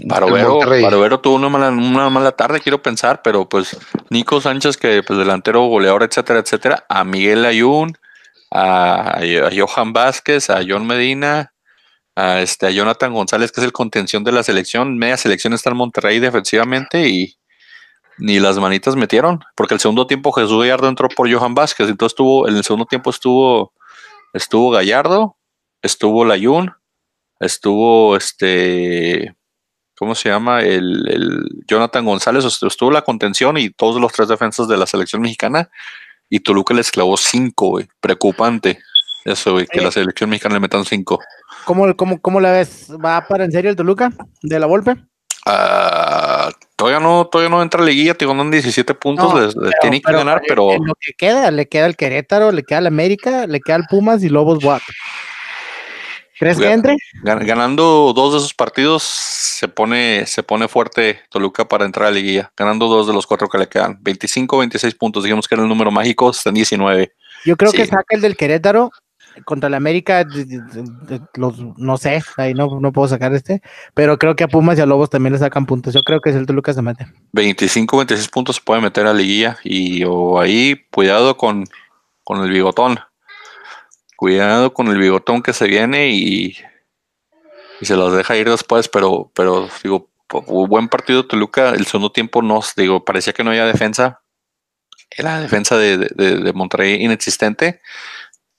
[0.04, 0.58] Barovero.
[0.58, 3.76] Barovero tuvo una mala, una mala tarde, quiero pensar, pero pues
[4.10, 7.96] Nico Sánchez, que pues delantero, goleador, etcétera, etcétera, a Miguel Ayun,
[8.50, 11.54] a, a Johan Vázquez, a John Medina,
[12.16, 15.70] a este a Jonathan González, que es el contención de la selección, media selección está
[15.70, 17.38] en Monterrey defensivamente y
[18.18, 22.12] ni las manitas metieron, porque el segundo tiempo Jesús Gallardo entró por Johan Vázquez, entonces
[22.12, 23.72] estuvo, en el segundo tiempo estuvo,
[24.34, 25.36] estuvo Gallardo,
[25.80, 26.74] estuvo Layun,
[27.40, 29.37] estuvo este
[29.98, 30.60] ¿cómo se llama?
[30.62, 34.86] El, el Jonathan González estu- estuvo la contención y todos los tres defensas de la
[34.86, 35.68] selección mexicana
[36.30, 37.88] y Toluca les clavó cinco, güey.
[38.00, 38.78] Preocupante.
[39.24, 41.18] Eso, güey, que la selección mexicana le metan cinco.
[41.64, 42.88] ¿Cómo, cómo, ¿Cómo la ves?
[43.04, 44.10] ¿Va para en serio el Toluca
[44.42, 44.94] de la Volpe?
[45.50, 49.56] Ah, todavía no, todavía no entra a liguilla, te digo, andan 17 puntos, No, les,
[49.56, 52.80] les tienen que ganar, pero En lo que queda, le queda el Querétaro, le queda
[52.80, 54.82] el América, le queda el Pumas y Lobos WAP.
[56.38, 56.96] ¿Crees que entre?
[57.24, 62.10] gan- ganando dos de esos partidos se pone, se pone fuerte Toluca para entrar a
[62.10, 63.98] la liguilla, ganando dos de los cuatro que le quedan.
[64.00, 67.12] 25, 26 puntos, digamos que era el número mágico, están 19.
[67.44, 68.90] Yo creo que saca el del Querétaro
[69.44, 70.24] contra el América,
[71.34, 73.62] los, no sé, ahí no, no puedo sacar este,
[73.94, 75.94] pero creo que a Pumas y a Lobos también le sacan puntos.
[75.94, 77.06] Yo creo que es el Toluca se mete.
[77.32, 81.64] 25, 26 puntos se puede meter a liguilla y o ahí cuidado con,
[82.24, 82.98] con el bigotón.
[84.18, 86.56] Cuidado con el bigotón que se viene y,
[87.80, 90.08] y se los deja ir después, pero, pero digo,
[90.48, 94.20] buen partido Toluca, el segundo tiempo no, digo, parecía que no había defensa.
[95.08, 97.80] Era defensa de, de- de- Monterrey inexistente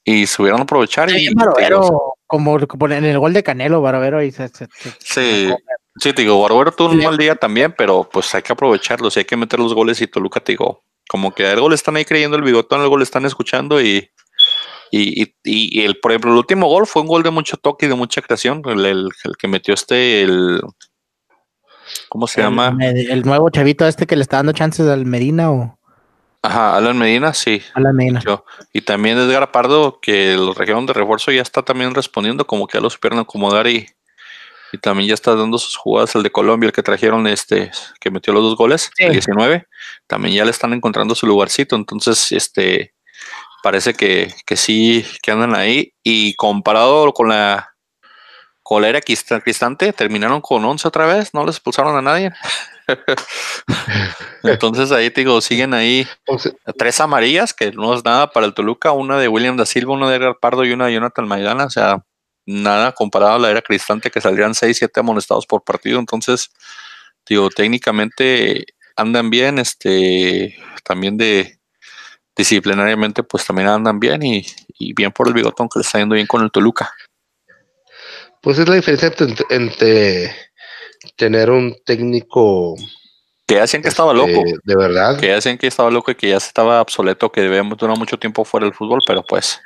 [0.05, 3.81] y supieron aprovechar y Ahí te Barovero, digo, como, como en el gol de Canelo,
[3.81, 5.53] Barovero y se, se- se- Sí,
[5.97, 9.19] sí, te digo, Barbero tuvo un mal día también, pero pues hay que aprovecharlos y
[9.19, 12.05] hay que meter los goles y Toluca, te digo, como que algo le están ahí
[12.05, 14.09] creyendo el bigotón, algo le están escuchando y,
[14.91, 17.85] y, y, y el, por ejemplo, el último gol fue un gol de mucho toque
[17.85, 20.61] y de mucha creación, el, el- el que metió este, el,
[22.09, 22.75] ¿cómo se llama?
[22.81, 25.77] El, nuevo chavito este que le está dando chances al Medina o
[26.41, 27.61] Ajá, Alan Medina, sí.
[27.73, 28.21] a la Medina.
[28.25, 28.45] Yo.
[28.71, 32.77] Y también Edgar Pardo, que los trajeron de refuerzo, ya está también respondiendo, como que
[32.77, 33.89] ya lo supieron acomodar y,
[34.71, 36.15] y también ya está dando sus jugadas.
[36.15, 39.03] El de Colombia, el que trajeron, este, que metió los dos goles, Sí.
[39.03, 39.67] el 19,
[40.07, 41.75] también ya le están encontrando su lugarcito.
[41.75, 42.93] Entonces, este,
[43.63, 45.93] parece que, que sí, que andan ahí.
[46.03, 47.69] Y comparado con la
[48.63, 52.31] con la era Crist- Cristante, terminaron con 11 otra vez, no les expulsaron a nadie.
[54.43, 56.07] Entonces ahí te digo, siguen ahí
[56.77, 60.09] tres amarillas, que no es nada para el Toluca, una de William da Silva, una
[60.09, 62.03] de Edgar Pardo y una de Jonathan Maidana, o sea,
[62.45, 66.49] nada comparado a la era Cristante que saldrían 6, 7 amonestados por partido, entonces,
[67.27, 71.58] digo, técnicamente andan bien, este, también de,
[72.39, 74.45] disciplinariamente pues también andan bien y,
[74.93, 76.93] bien por el bigotón que le está yendo bien con el Toluca.
[78.41, 79.13] Pues es la diferencia
[79.49, 80.33] entre,
[81.17, 82.75] tener un técnico
[83.45, 84.59] que hacían que estaba este, loco.
[84.63, 85.19] De verdad.
[85.19, 88.45] Que hacían que estaba loco y que ya estaba obsoleto, que debemos durar mucho tiempo
[88.45, 89.59] fuera del fútbol, pero pues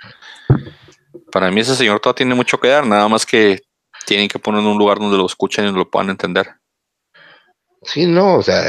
[1.31, 3.61] para mí ese señor todavía tiene mucho que dar, nada más que
[4.07, 6.55] tienen que poner en un lugar donde lo escuchen y lo puedan entender.
[7.83, 8.63] Sí, no, o sea,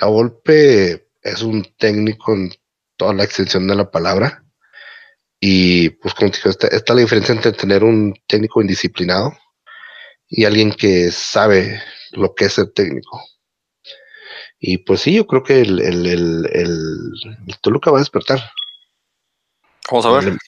[0.00, 2.52] la golpe es un técnico en
[2.96, 4.44] toda la extensión de la palabra.
[5.40, 9.36] Y pues como te digo, está, la diferencia entre tener un técnico indisciplinado
[10.28, 13.22] y alguien que sabe lo que es ser técnico.
[14.58, 18.40] Y pues sí, yo creo que el, el, el, el Toluca va a despertar.
[19.90, 20.38] Vamos a ver.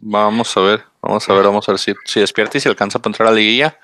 [0.00, 3.00] Vamos a ver, vamos a ver, vamos a ver si, si despierta y si alcanza
[3.00, 3.78] para entrar a la liguilla.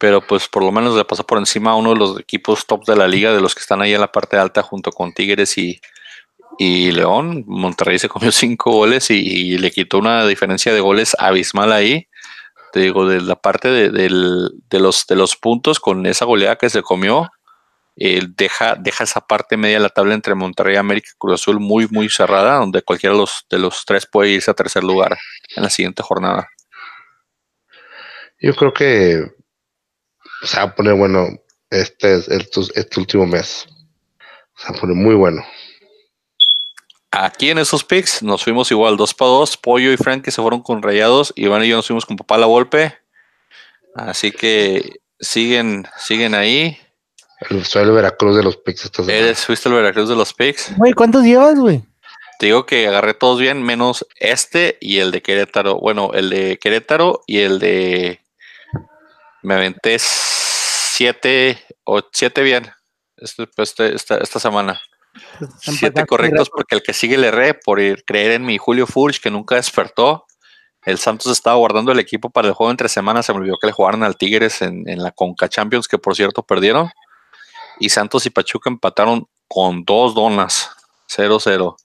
[0.00, 2.86] Pero pues por lo menos le pasó por encima a uno de los equipos top
[2.86, 5.58] de la liga, de los que están ahí en la parte alta junto con Tigres
[5.58, 5.78] y,
[6.58, 7.44] y León.
[7.46, 12.08] Monterrey se comió cinco goles y, le quitó una diferencia de goles abismal ahí.
[12.72, 16.70] Te digo, de la parte de, de, los, de los puntos con esa goleada que
[16.70, 17.28] se comió,
[17.96, 21.88] deja, deja esa parte media de la tabla entre Monterrey, América y Cruz Azul muy,
[21.90, 25.18] muy cerrada, donde cualquiera de los, de los tres puede irse a tercer lugar
[25.56, 26.48] en la siguiente jornada.
[28.40, 29.39] Yo creo que
[30.42, 31.28] se va a poner bueno
[31.70, 33.66] este, este último mes.
[34.56, 35.44] Se va a poner muy bueno.
[37.12, 39.56] Aquí en esos picks nos fuimos igual 2 para 2.
[39.56, 41.32] Pollo y Frankie se fueron con rayados.
[41.36, 42.96] Iván y yo nos fuimos con papá la golpe.
[43.94, 46.78] Así que siguen, siguen ahí.
[47.64, 48.90] Soy el Veracruz de los picks.
[49.08, 50.76] Eres, fuiste el Veracruz de los picks.
[50.76, 51.82] Güey, ¿cuántos llevas, güey?
[52.38, 55.78] Te digo que agarré todos bien, menos este y el de Querétaro.
[55.78, 58.20] Bueno, el de Querétaro y el de.
[59.42, 62.70] Me aventé siete o siete bien
[63.16, 64.80] este, este, esta, esta, semana.
[65.60, 69.30] Siete correctos porque el que sigue le erré por creer en mi Julio Fulch que
[69.30, 70.26] nunca despertó.
[70.84, 73.26] El Santos estaba guardando el equipo para el juego entre semanas.
[73.26, 76.16] Se me olvidó que le jugaron al Tigres en, en la Conca Champions, que por
[76.16, 76.90] cierto perdieron
[77.80, 80.70] y Santos y Pachuca empataron con dos donas,
[81.08, 81.76] 0-0.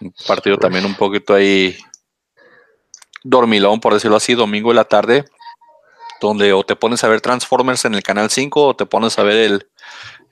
[0.00, 1.78] Un partido también un poquito ahí
[3.22, 5.24] dormilón, por decirlo así, domingo de la tarde,
[6.28, 9.22] donde o te pones a ver Transformers en el canal 5 o te pones a
[9.22, 9.66] ver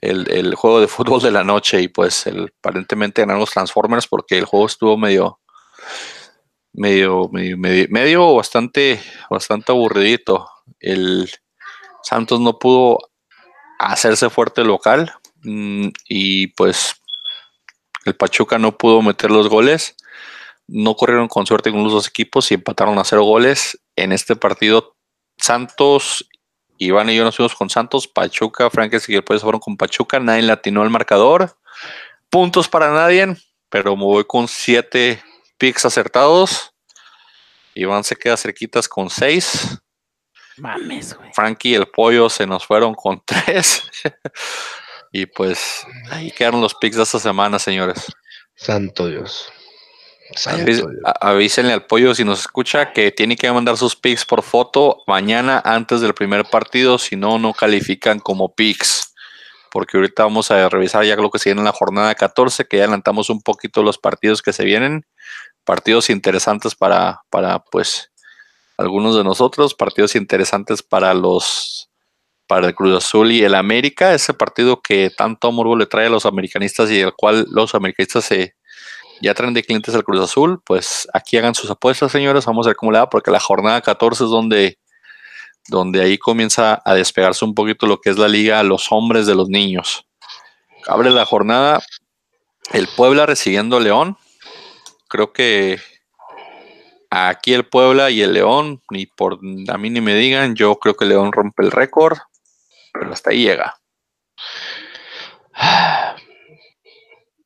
[0.01, 4.37] el, juego de fútbol de la noche y pues el, aparentemente ganaron los Transformers porque
[4.37, 5.39] el juego estuvo medio
[6.73, 10.47] medio medio medio, medio bastante bastante aburridito.
[10.79, 11.29] El
[12.03, 12.97] Santos no pudo
[13.79, 15.13] hacerse fuerte local
[15.43, 16.95] mm, y pues
[18.05, 19.95] el Pachuca no pudo meter los goles.
[20.67, 23.79] No corrieron con suerte con los dos equipos y empataron a cero goles.
[23.95, 24.95] En este partido,
[25.41, 26.27] Santos,
[26.77, 30.19] Iván y yo nos fuimos con Santos, Pachuca, Frank y el fueron con Pachuca.
[30.19, 31.57] Nadie latinó el marcador.
[32.29, 33.35] Puntos para nadie,
[33.69, 35.23] pero me voy con siete
[35.57, 36.73] picks acertados.
[37.75, 39.79] Iván se queda cerquitas con seis.
[40.57, 41.31] Mames, güey.
[41.33, 43.83] Frankie y el pollo se nos fueron con tres.
[45.11, 48.05] y pues ahí quedaron los picks de esta semana, señores.
[48.55, 49.51] Santo Dios.
[51.19, 55.61] Avísenle al pollo si nos escucha que tiene que mandar sus picks por foto mañana
[55.63, 59.13] antes del primer partido, si no, no califican como picks.
[59.71, 62.77] Porque ahorita vamos a revisar ya lo que se viene en la jornada 14, que
[62.77, 65.05] ya adelantamos un poquito los partidos que se vienen.
[65.63, 68.11] Partidos interesantes para, para pues,
[68.77, 71.89] algunos de nosotros, partidos interesantes para los
[72.47, 76.09] para el Cruz Azul y el América, ese partido que tanto morbo le trae a
[76.09, 78.55] los americanistas y el cual los americanistas se
[79.21, 82.69] ya traen de clientes al Cruz Azul, pues aquí hagan sus apuestas, señores, vamos a
[82.69, 84.79] ver cómo le porque la jornada 14 es donde,
[85.67, 89.25] donde ahí comienza a despegarse un poquito lo que es la liga a los hombres
[89.25, 90.05] de los niños.
[90.87, 91.81] Abre la jornada
[92.73, 94.17] el Puebla recibiendo a León.
[95.07, 95.79] Creo que
[97.13, 99.33] Aquí el Puebla y el León, ni por
[99.67, 102.17] a mí ni me digan, yo creo que León rompe el récord,
[102.93, 103.75] pero hasta ahí llega.
[105.53, 106.23] Así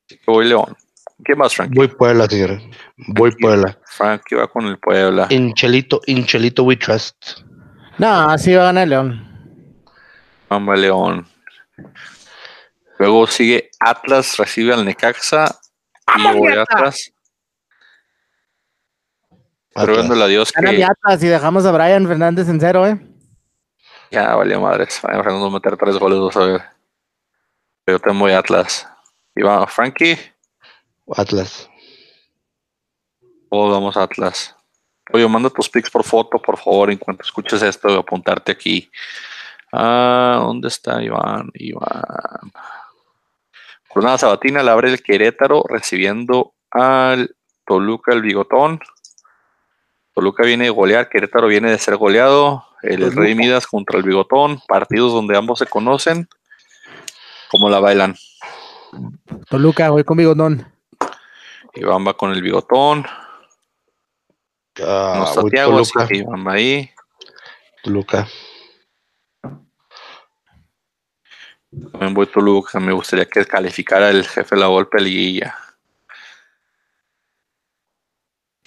[0.08, 0.78] que voy León.
[1.26, 1.72] ¿Qué más, Frank?
[1.74, 2.62] Voy Puebla, señor.
[2.98, 3.78] Voy Puebla.
[3.88, 5.26] Frankie va con el Puebla.
[5.32, 7.40] Inchelito, Inchelito, we trust.
[7.98, 9.36] No, así va a ganar León.
[10.48, 11.28] Vamos, León.
[13.00, 15.60] Luego sigue Atlas, recibe al Necaxa.
[16.16, 17.12] Y voy Atlas.
[19.74, 20.88] Pero a Dios que.
[21.20, 23.00] si dejamos a Brian Fernández en cero, ¿eh?
[24.12, 25.02] Ya, valió madres.
[25.02, 26.62] Vamos a meter tres goles, dos a ver.
[27.84, 28.88] Pero tengo Atlas.
[29.36, 30.18] Y vamos, Frankie.
[31.08, 31.70] Atlas.
[33.50, 34.56] O vamos a Atlas.
[35.14, 38.90] Oye, manda tus pics por foto, por favor, en cuanto escuches esto, apuntarte aquí.
[39.72, 41.52] Ah, ¿dónde está Iván?
[41.54, 42.52] Iván.
[43.90, 47.36] Jornada sabatina la abre el Querétaro recibiendo al
[47.66, 48.80] Toluca el Bigotón.
[50.14, 52.66] Toluca viene de golear, Querétaro viene de ser goleado.
[52.82, 53.22] El Toluca.
[53.22, 56.28] Rey Midas contra el Bigotón, partidos donde ambos se conocen.
[57.52, 58.16] ¿Cómo la bailan?
[59.50, 60.75] Toluca, voy con Bigotón.
[61.76, 63.06] Iván va con el Bigotón.
[64.82, 66.90] Ah, No Thiago, así que Iván va ahí.
[67.84, 68.28] Toluca.
[71.92, 72.80] También voy Toluca.
[72.80, 75.56] Me gustaría que calificara el jefe de la golpe liguilla.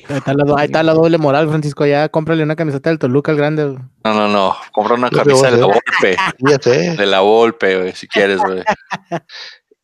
[0.08, 1.84] Ahí está, la, do- ahí está la doble moral, Francisco.
[1.84, 3.64] Ya cómprale una camiseta del Toluca al grande.
[3.64, 3.78] güey.
[4.04, 4.56] No, no, no.
[4.72, 6.16] Compra una camisa de la golpe.
[6.96, 8.62] De la golpe, güey, si quieres, güey.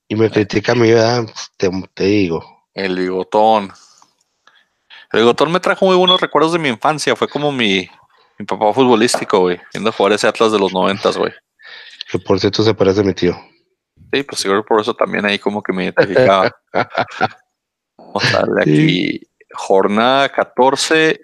[0.08, 1.24] Y me critica a mí, ¿verdad?
[1.56, 2.53] Te, te digo.
[2.74, 3.72] El bigotón.
[5.12, 7.14] El bigotón me trajo muy buenos recuerdos de mi infancia.
[7.14, 7.88] Fue como mi,
[8.38, 9.60] mi papá futbolístico, güey.
[9.72, 11.32] Viendo jugar ese Atlas de los noventas, güey.
[12.10, 13.34] Que por cierto se parece a mi tío.
[14.12, 16.50] Sí, pues seguro por eso también ahí como que me identificaba.
[17.96, 19.20] Vamos a darle aquí.
[19.52, 21.20] Jornada 14.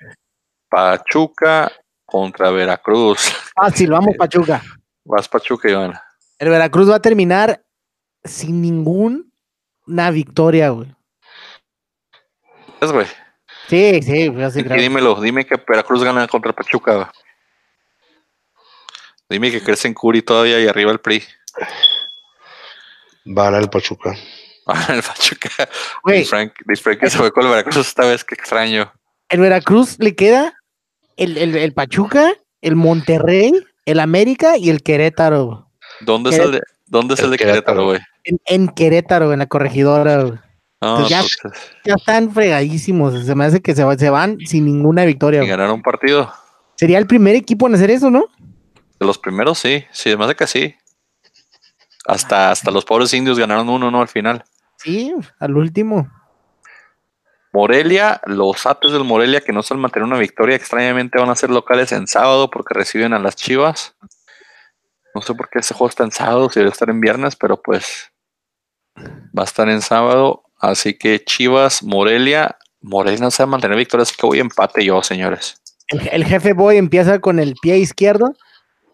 [0.69, 1.73] Pachuca
[2.07, 3.33] contra Veracruz.
[3.55, 4.63] Fácil, vamos, Pachuca.
[5.05, 5.95] Vas Pachuca, Iván.
[6.39, 7.65] El Veracruz va a terminar
[8.23, 10.95] sin ninguna victoria, güey.
[12.81, 13.07] Es, güey.
[13.69, 14.81] Sí, sí, fue así, Y creo.
[14.81, 16.95] dímelo, dime que Veracruz gana contra Pachuca.
[16.95, 17.07] güey.
[19.29, 21.23] Dime que crece en Curi todavía y arriba el PRI.
[23.27, 24.15] Va a ganar el Pachuca.
[24.89, 25.69] El Pachuca.
[26.05, 28.93] Güey, Dice Frank, Frank que se fue con el Veracruz esta vez, que extraño.
[29.29, 30.55] el Veracruz le queda
[31.17, 33.53] el, el, el Pachuca, el Monterrey,
[33.85, 35.71] el América y el Querétaro.
[36.01, 37.63] ¿Dónde es el de, dónde es El el de Querétaro.
[37.63, 38.01] Querétaro, güey?
[38.25, 40.23] En, en Querétaro, en la corregidora.
[40.23, 40.39] güey.
[40.83, 41.55] No, Pues ya- pues,
[41.85, 43.25] Ya están fregadísimos.
[43.27, 45.43] Se me hace que se, va- se van sin ninguna victoria.
[45.43, 46.33] y ganar un partido.
[46.77, 48.27] Sería el primer equipo en hacer eso, ¿no?
[48.99, 49.85] De los primeros, sí.
[49.93, 50.75] Sí, además de que sí.
[52.07, 54.01] Hasta, hasta los pobres indios ganaron uno, ¿no?
[54.01, 54.43] Al final.
[54.79, 56.11] Sí, al último.
[57.53, 61.51] Morelia, los ates del Morelia que no suelen mantener una victoria, extrañamente van a ser
[61.51, 63.97] locales en sábado porque reciben a las Chivas.
[65.15, 67.61] No sé por qué ese juego está en sábado, si debe estar en viernes, pero
[67.61, 68.11] pues
[68.97, 70.45] va a estar en sábado.
[70.61, 75.03] Así que Chivas, Morelia, Morelia no sabe mantener victoria, así que voy a empate yo,
[75.03, 75.61] señores.
[75.89, 78.35] El, el jefe Boy empieza con el pie izquierdo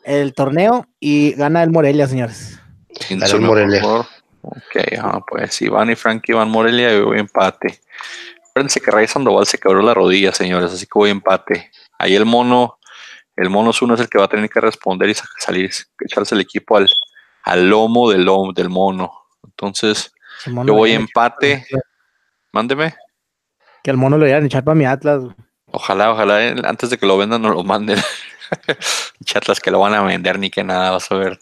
[0.04, 2.58] el torneo y gana el Morelia, señores.
[3.00, 3.80] Sin el mejor Morelia.
[3.82, 4.06] jugador.
[4.42, 7.80] Ok, ah, pues Iván y Frankie van Morelia y voy empate.
[8.50, 11.70] Acuérdense que Ray Sandoval se quebró la rodilla, señores, así que voy empate.
[11.98, 12.78] Ahí el mono,
[13.34, 15.68] el mono uno es el que va a tener que responder y sa- salir,
[16.00, 16.88] echarse el equipo al,
[17.42, 19.12] al lomo del, lomo del mono.
[19.44, 20.12] Entonces,
[20.46, 21.66] yo voy empate.
[22.52, 22.94] Mándeme.
[23.82, 25.22] Que el mono lo iban a echar para mi Atlas.
[25.22, 25.34] güey.
[25.72, 27.98] Ojalá, ojalá eh, antes de que lo vendan no lo manden.
[29.24, 31.38] Chatlas que lo van a vender ni que nada, vas a ver.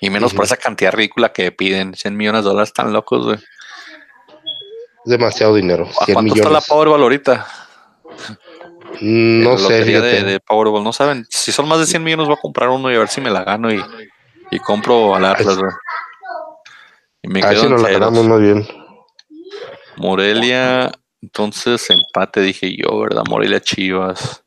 [0.00, 1.94] Y menos por esa cantidad ridícula que piden.
[1.94, 3.36] 100 millones de dólares tan locos, güey.
[5.04, 5.88] Es demasiado dinero.
[6.00, 6.60] ¿A 100 cuánto está la.
[6.60, 7.46] Powerball ahorita?
[9.00, 10.30] Mm, La No sé, lotería de, fíjate.
[10.32, 11.26] de Powerball, no saben.
[11.30, 13.30] Si son más de 100 millones, voy a comprar uno y a ver si me
[13.30, 13.82] la gano y,
[14.50, 15.70] y compro al Atlas, güey.
[17.22, 18.12] Y me A quedo en la ceros.
[18.12, 18.66] muy bien.
[19.96, 23.22] Morelia, entonces empate, dije yo, ¿verdad?
[23.28, 24.42] Morelia Chivas.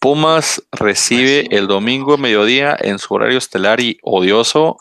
[0.00, 4.76] Pumas recibe el domingo a mediodía en su horario estelar y odioso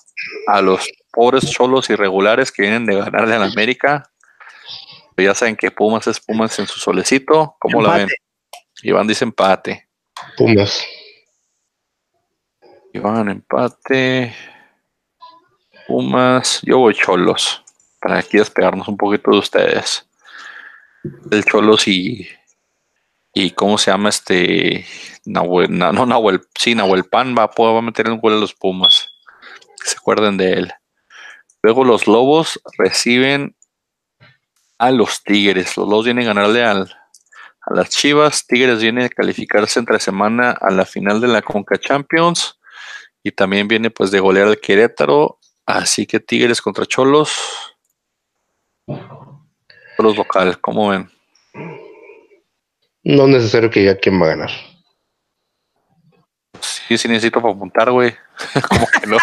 [0.47, 4.09] a los pobres cholos irregulares que vienen de ganarle al América.
[5.15, 7.55] Pero ya saben que Pumas es Pumas en su solecito.
[7.59, 8.09] ¿Cómo la ven?
[8.81, 9.87] Iván dice empate.
[10.35, 10.83] Pumas.
[12.93, 14.35] Iván, empate.
[15.87, 16.59] Pumas.
[16.63, 17.63] Yo voy Cholos.
[17.99, 20.07] Para aquí despegarnos un poquito de ustedes.
[21.31, 22.27] El Cholos y.
[23.33, 24.85] ¿Y cómo se llama este?
[25.25, 26.41] Nahuel, na- no, Nahuel.
[26.55, 29.09] Sí, Nahuel Pan va, a meter un gol a los Pumas.
[29.83, 30.73] Se acuerden de él.
[31.63, 33.55] Luego los Lobos reciben
[34.77, 35.77] a los Tigres.
[35.77, 36.93] Los Lobos vienen a ganarle al,
[37.61, 38.45] a las Chivas.
[38.45, 42.59] Tigres viene a calificarse entre semana a la final de la Conca Champions.
[43.23, 45.39] Y también viene pues de golear al Querétaro.
[45.65, 47.31] Así que Tigres contra Cholos.
[48.87, 51.09] Cholos local, ¿cómo ven?
[53.03, 54.49] No es necesario que diga quién va a ganar.
[56.59, 58.13] Sí, sí necesito para apuntar, güey.
[58.69, 59.17] ¿Cómo que no?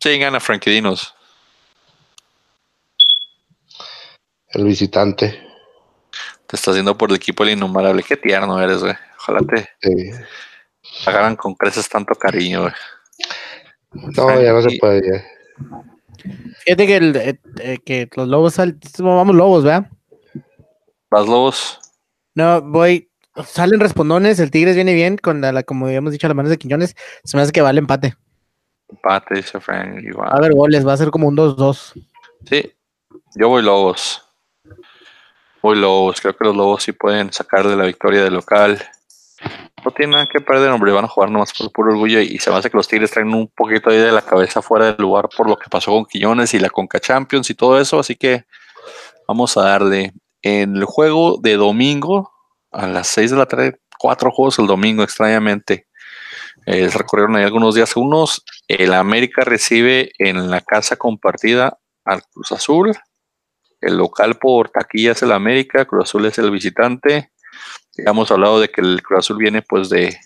[0.00, 1.14] sí, gana Frankie Dinos.
[4.48, 5.42] El visitante.
[6.46, 8.02] Te está haciendo por el equipo el innumerable.
[8.02, 8.94] Qué tierno eres, güey.
[9.18, 10.10] Ojalá te Sí.
[11.06, 12.72] Agarran con creces tanto cariño, güey.
[14.16, 15.02] No, ya no se puede.
[15.06, 15.24] ya.
[16.64, 19.90] Fíjate que, el, eh, eh, que los lobos sal- vamos lobos, ¿verdad?
[21.10, 21.78] Vas lobos.
[22.34, 23.10] No, voy.
[23.44, 26.58] Salen respondones, el Tigres viene bien con la, la- como habíamos dicho, las manos de
[26.58, 26.96] Quiñones.
[27.24, 28.16] Se me hace que va el empate.
[28.88, 30.02] Empate, dice Frank.
[30.02, 30.28] Iván.
[30.32, 31.92] A ver, goles, va a ser como un 2-2.
[32.48, 32.72] Sí,
[33.34, 34.22] yo voy Lobos.
[35.62, 36.20] Voy Lobos.
[36.20, 38.82] Creo que los Lobos sí pueden sacar de la victoria del local.
[39.86, 40.90] No tienen nada que perder, hombre.
[40.90, 42.20] Van a jugar nomás por puro orgullo.
[42.20, 44.86] Y se me hace que los Tigres traen un poquito ahí de la cabeza fuera
[44.86, 48.00] del lugar por lo que pasó con Quillones y la Conca Champions y todo eso.
[48.00, 48.46] Así que
[49.28, 50.12] vamos a darle.
[50.42, 52.32] En el juego de domingo,
[52.72, 55.86] a las 6 de la tarde, cuatro juegos el domingo, extrañamente.
[56.66, 58.44] Eh, recorrieron ahí algunos días unos.
[58.66, 62.92] El América recibe en la casa compartida al Cruz Azul.
[63.80, 67.30] El local por taquilla es el América, Cruz Azul es el visitante.
[67.98, 70.18] Ya hemos hablado de que el Cruz Azul viene pues de,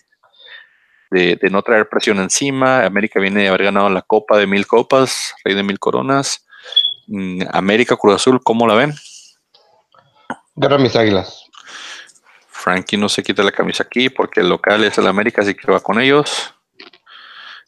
[1.09, 2.85] de, de no traer presión encima.
[2.85, 6.45] América viene de haber ganado la Copa de Mil Copas, Rey de Mil Coronas.
[7.07, 8.93] Mm, América, Cruz Azul, ¿cómo la ven?
[10.55, 11.45] Gana mis águilas.
[12.49, 15.71] Frankie no se quita la camisa aquí porque el local es el América, así que
[15.71, 16.53] va con ellos.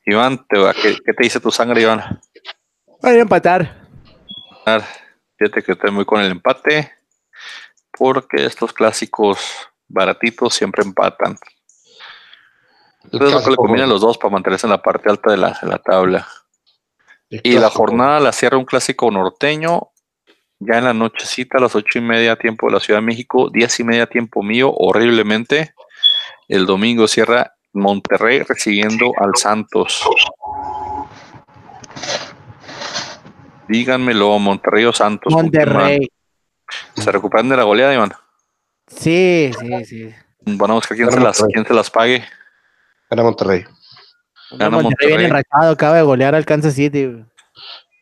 [0.05, 2.19] Iván, te va- ¿qué, qué te dice tu sangre, Iván?
[3.01, 3.87] Voy a empatar.
[5.37, 6.91] Fíjate que estoy muy con el empate
[7.97, 9.39] porque estos clásicos
[9.93, 11.37] baratitos siempre empatan.
[13.05, 15.37] Entonces lo que le conviene a los dos para mantenerse en la parte alta de
[15.37, 16.27] la, de la tabla.
[17.29, 19.89] Y la jornada la cierra un clásico norteño.
[20.59, 23.49] Ya en la nochecita, a las ocho y media tiempo de la Ciudad de México,
[23.51, 25.73] diez y media tiempo mío, horriblemente.
[26.47, 30.03] El domingo cierra Monterrey recibiendo al Santos.
[33.67, 35.33] Díganmelo, Monterrey o Santos.
[35.33, 36.07] Monterrey.
[36.95, 38.13] ¿Se recuperan de la goleada, Iván?
[38.95, 40.15] Sí, sí, sí.
[40.45, 42.23] Van a buscar quién se las, quién se las pague.
[43.09, 43.63] Gana Monterrey.
[44.51, 45.07] Gana Monterrey, Monterrey.
[45.09, 47.05] viene enrachado, acaba de golear al Kansas City.
[47.05, 47.25] güey.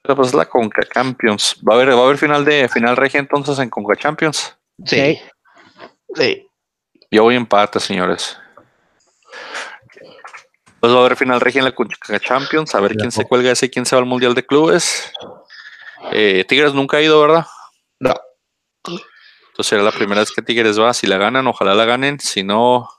[0.03, 1.57] Pero pues es la Conca Champions.
[1.67, 4.57] ¿Va a haber, va a haber final de final regia entonces en Conca Champions?
[4.85, 5.19] Sí.
[6.15, 6.47] Sí.
[7.11, 8.37] Yo voy empate, señores.
[10.79, 12.73] Pues va a haber final regia en la Conca Champions.
[12.73, 15.13] A ver quién se cuelga ese y quién se va al Mundial de Clubes.
[16.11, 17.45] Eh, Tigres nunca ha ido, ¿verdad?
[17.99, 18.15] No.
[19.61, 20.91] Entonces será la primera vez que Tigres va.
[20.91, 22.19] Si la ganan, ojalá la ganen.
[22.19, 22.89] Si no,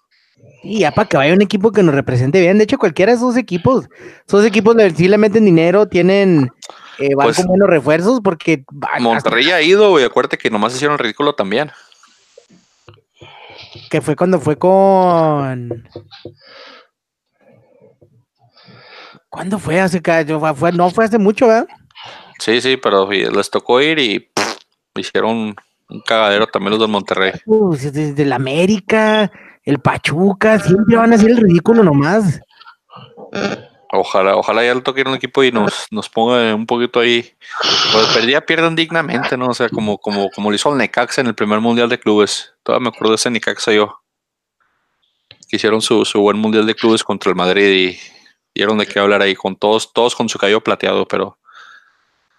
[0.62, 2.56] Y ya para que vaya un equipo que nos represente bien.
[2.56, 3.88] De hecho, cualquiera de esos equipos,
[4.28, 6.50] esos equipos sí le meten dinero, tienen,
[7.00, 8.62] eh, van Pues, con buenos refuerzos porque
[9.00, 10.04] Monterrey ya ha ido, güey.
[10.04, 11.70] Acuérdate que nomás hicieron ridículo también.
[11.70, 11.82] hasta-
[13.90, 15.82] que fue cuando fue con.
[19.28, 19.80] ¿Cuándo fue?
[19.80, 21.66] Hace ca- fue, no fue hace mucho, ¿verdad?
[22.38, 24.56] Sí, sí, pero les tocó ir y pff,
[24.96, 25.56] hicieron
[25.92, 27.32] un cagadero también los del Monterrey.
[27.44, 29.30] Uh, desde el América,
[29.62, 32.40] el Pachuca, siempre van a hacer el ridículo nomás.
[33.92, 37.00] Ojalá, ojalá ya le toque ir a un equipo y nos, nos ponga un poquito
[37.00, 37.34] ahí.
[37.92, 39.48] Pues perdía, pierden dignamente, ¿no?
[39.48, 42.54] O sea, como, como, como lo hizo el Necaxa en el primer mundial de clubes.
[42.62, 44.00] Todavía me acuerdo de ese Necaxa yo.
[45.48, 47.98] Que hicieron su, su buen mundial de clubes contra el Madrid y
[48.54, 51.38] dieron de qué hablar ahí con todos, todos con su cabello plateado, pero.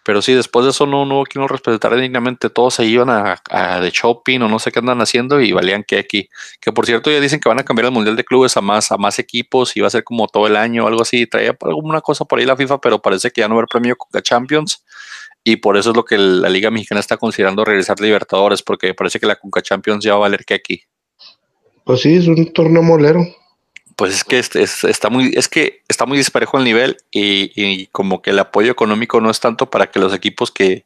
[0.06, 1.46] Pero sí, después de eso no, no hubo quien
[2.02, 2.50] dignamente.
[2.50, 5.84] Todos se iban a, a de shopping o no sé qué andan haciendo y valían
[5.84, 6.30] que aquí.
[6.60, 8.92] Que por cierto, ya dicen que van a cambiar el mundial de clubes a más,
[8.92, 11.26] a más equipos y va a ser como todo el año o algo así.
[11.26, 13.70] Traía alguna cosa por ahí la FIFA, pero parece que ya no va a haber
[13.70, 14.84] premio Coca Champions.
[15.44, 19.20] Y por eso es lo que la Liga Mexicana está considerando regresar Libertadores, porque parece
[19.20, 20.84] que la Conca Champions ya va a valer que aquí.
[21.84, 23.26] Pues sí, es un torneo molero.
[23.96, 27.88] Pues es que es- es- está muy, es que está muy disparejo el nivel y,
[27.88, 30.86] como que el apoyo económico no es tanto para que los equipos que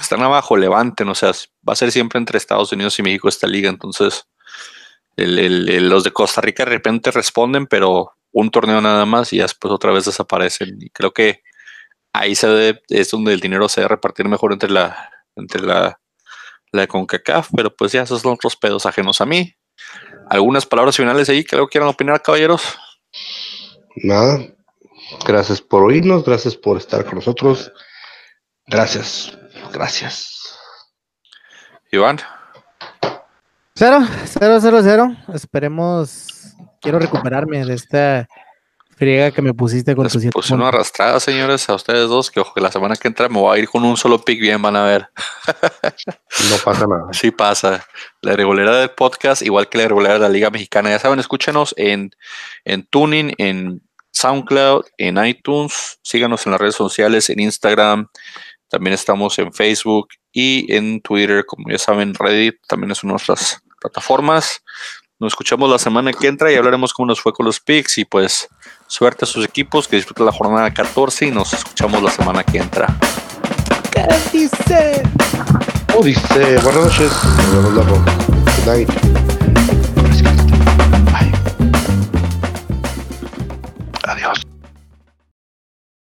[0.00, 1.32] están abajo levanten, o sea,
[1.68, 4.26] va a ser siempre entre Estados Unidos y México esta liga, entonces
[5.16, 9.92] los de Costa Rica de repente responden, pero un torneo nada más y después otra
[9.92, 10.76] vez desaparecen.
[10.80, 11.42] Y creo que
[12.12, 16.00] ahí se debe, es donde el dinero se debe repartir mejor entre la, entre la,
[16.72, 19.54] la CONCACAF, pero pues ya esos son otros pedos ajenos a mí.
[20.28, 22.78] Algunas palabras finales ahí que algo quieran opinar, caballeros.
[23.96, 24.40] Nada.
[25.26, 27.72] Gracias por oírnos, gracias por estar con nosotros.
[28.66, 29.38] Gracias.
[29.72, 30.58] Gracias.
[31.92, 32.18] Iván.
[33.74, 35.16] Cero, cero, cero, cero.
[35.32, 36.54] Esperemos.
[36.80, 38.28] Quiero recuperarme de esta
[38.96, 42.30] friega que me pusiste con Les tu siete puse una arrastrada, señores, a ustedes dos,
[42.30, 44.40] que ojo, que la semana que entra me voy a ir con un solo pick
[44.40, 45.10] bien, van a ver.
[46.50, 47.08] No pasa nada.
[47.12, 47.86] Sí pasa.
[48.22, 50.90] La irregularidad del podcast, igual que la irregularidad de la Liga Mexicana.
[50.90, 52.10] Ya saben, escúchenos en,
[52.64, 53.82] en Tuning, en
[54.12, 55.98] SoundCloud, en iTunes.
[56.02, 58.08] Síganos en las redes sociales, en Instagram.
[58.68, 61.44] También estamos en Facebook y en Twitter.
[61.44, 64.62] Como ya saben, Reddit también es una de nuestras plataformas.
[65.18, 67.96] Nos escuchamos la semana que entra y hablaremos cómo nos fue con los picks.
[67.96, 68.48] Y pues,
[68.86, 72.58] suerte a sus equipos, que disfruten la jornada 14 y nos escuchamos la semana que
[72.58, 72.94] entra.
[73.90, 75.02] ¿Qué dice?
[75.90, 76.58] ¿Cómo dice?
[76.58, 77.12] Buenas noches.
[84.04, 84.46] Adiós.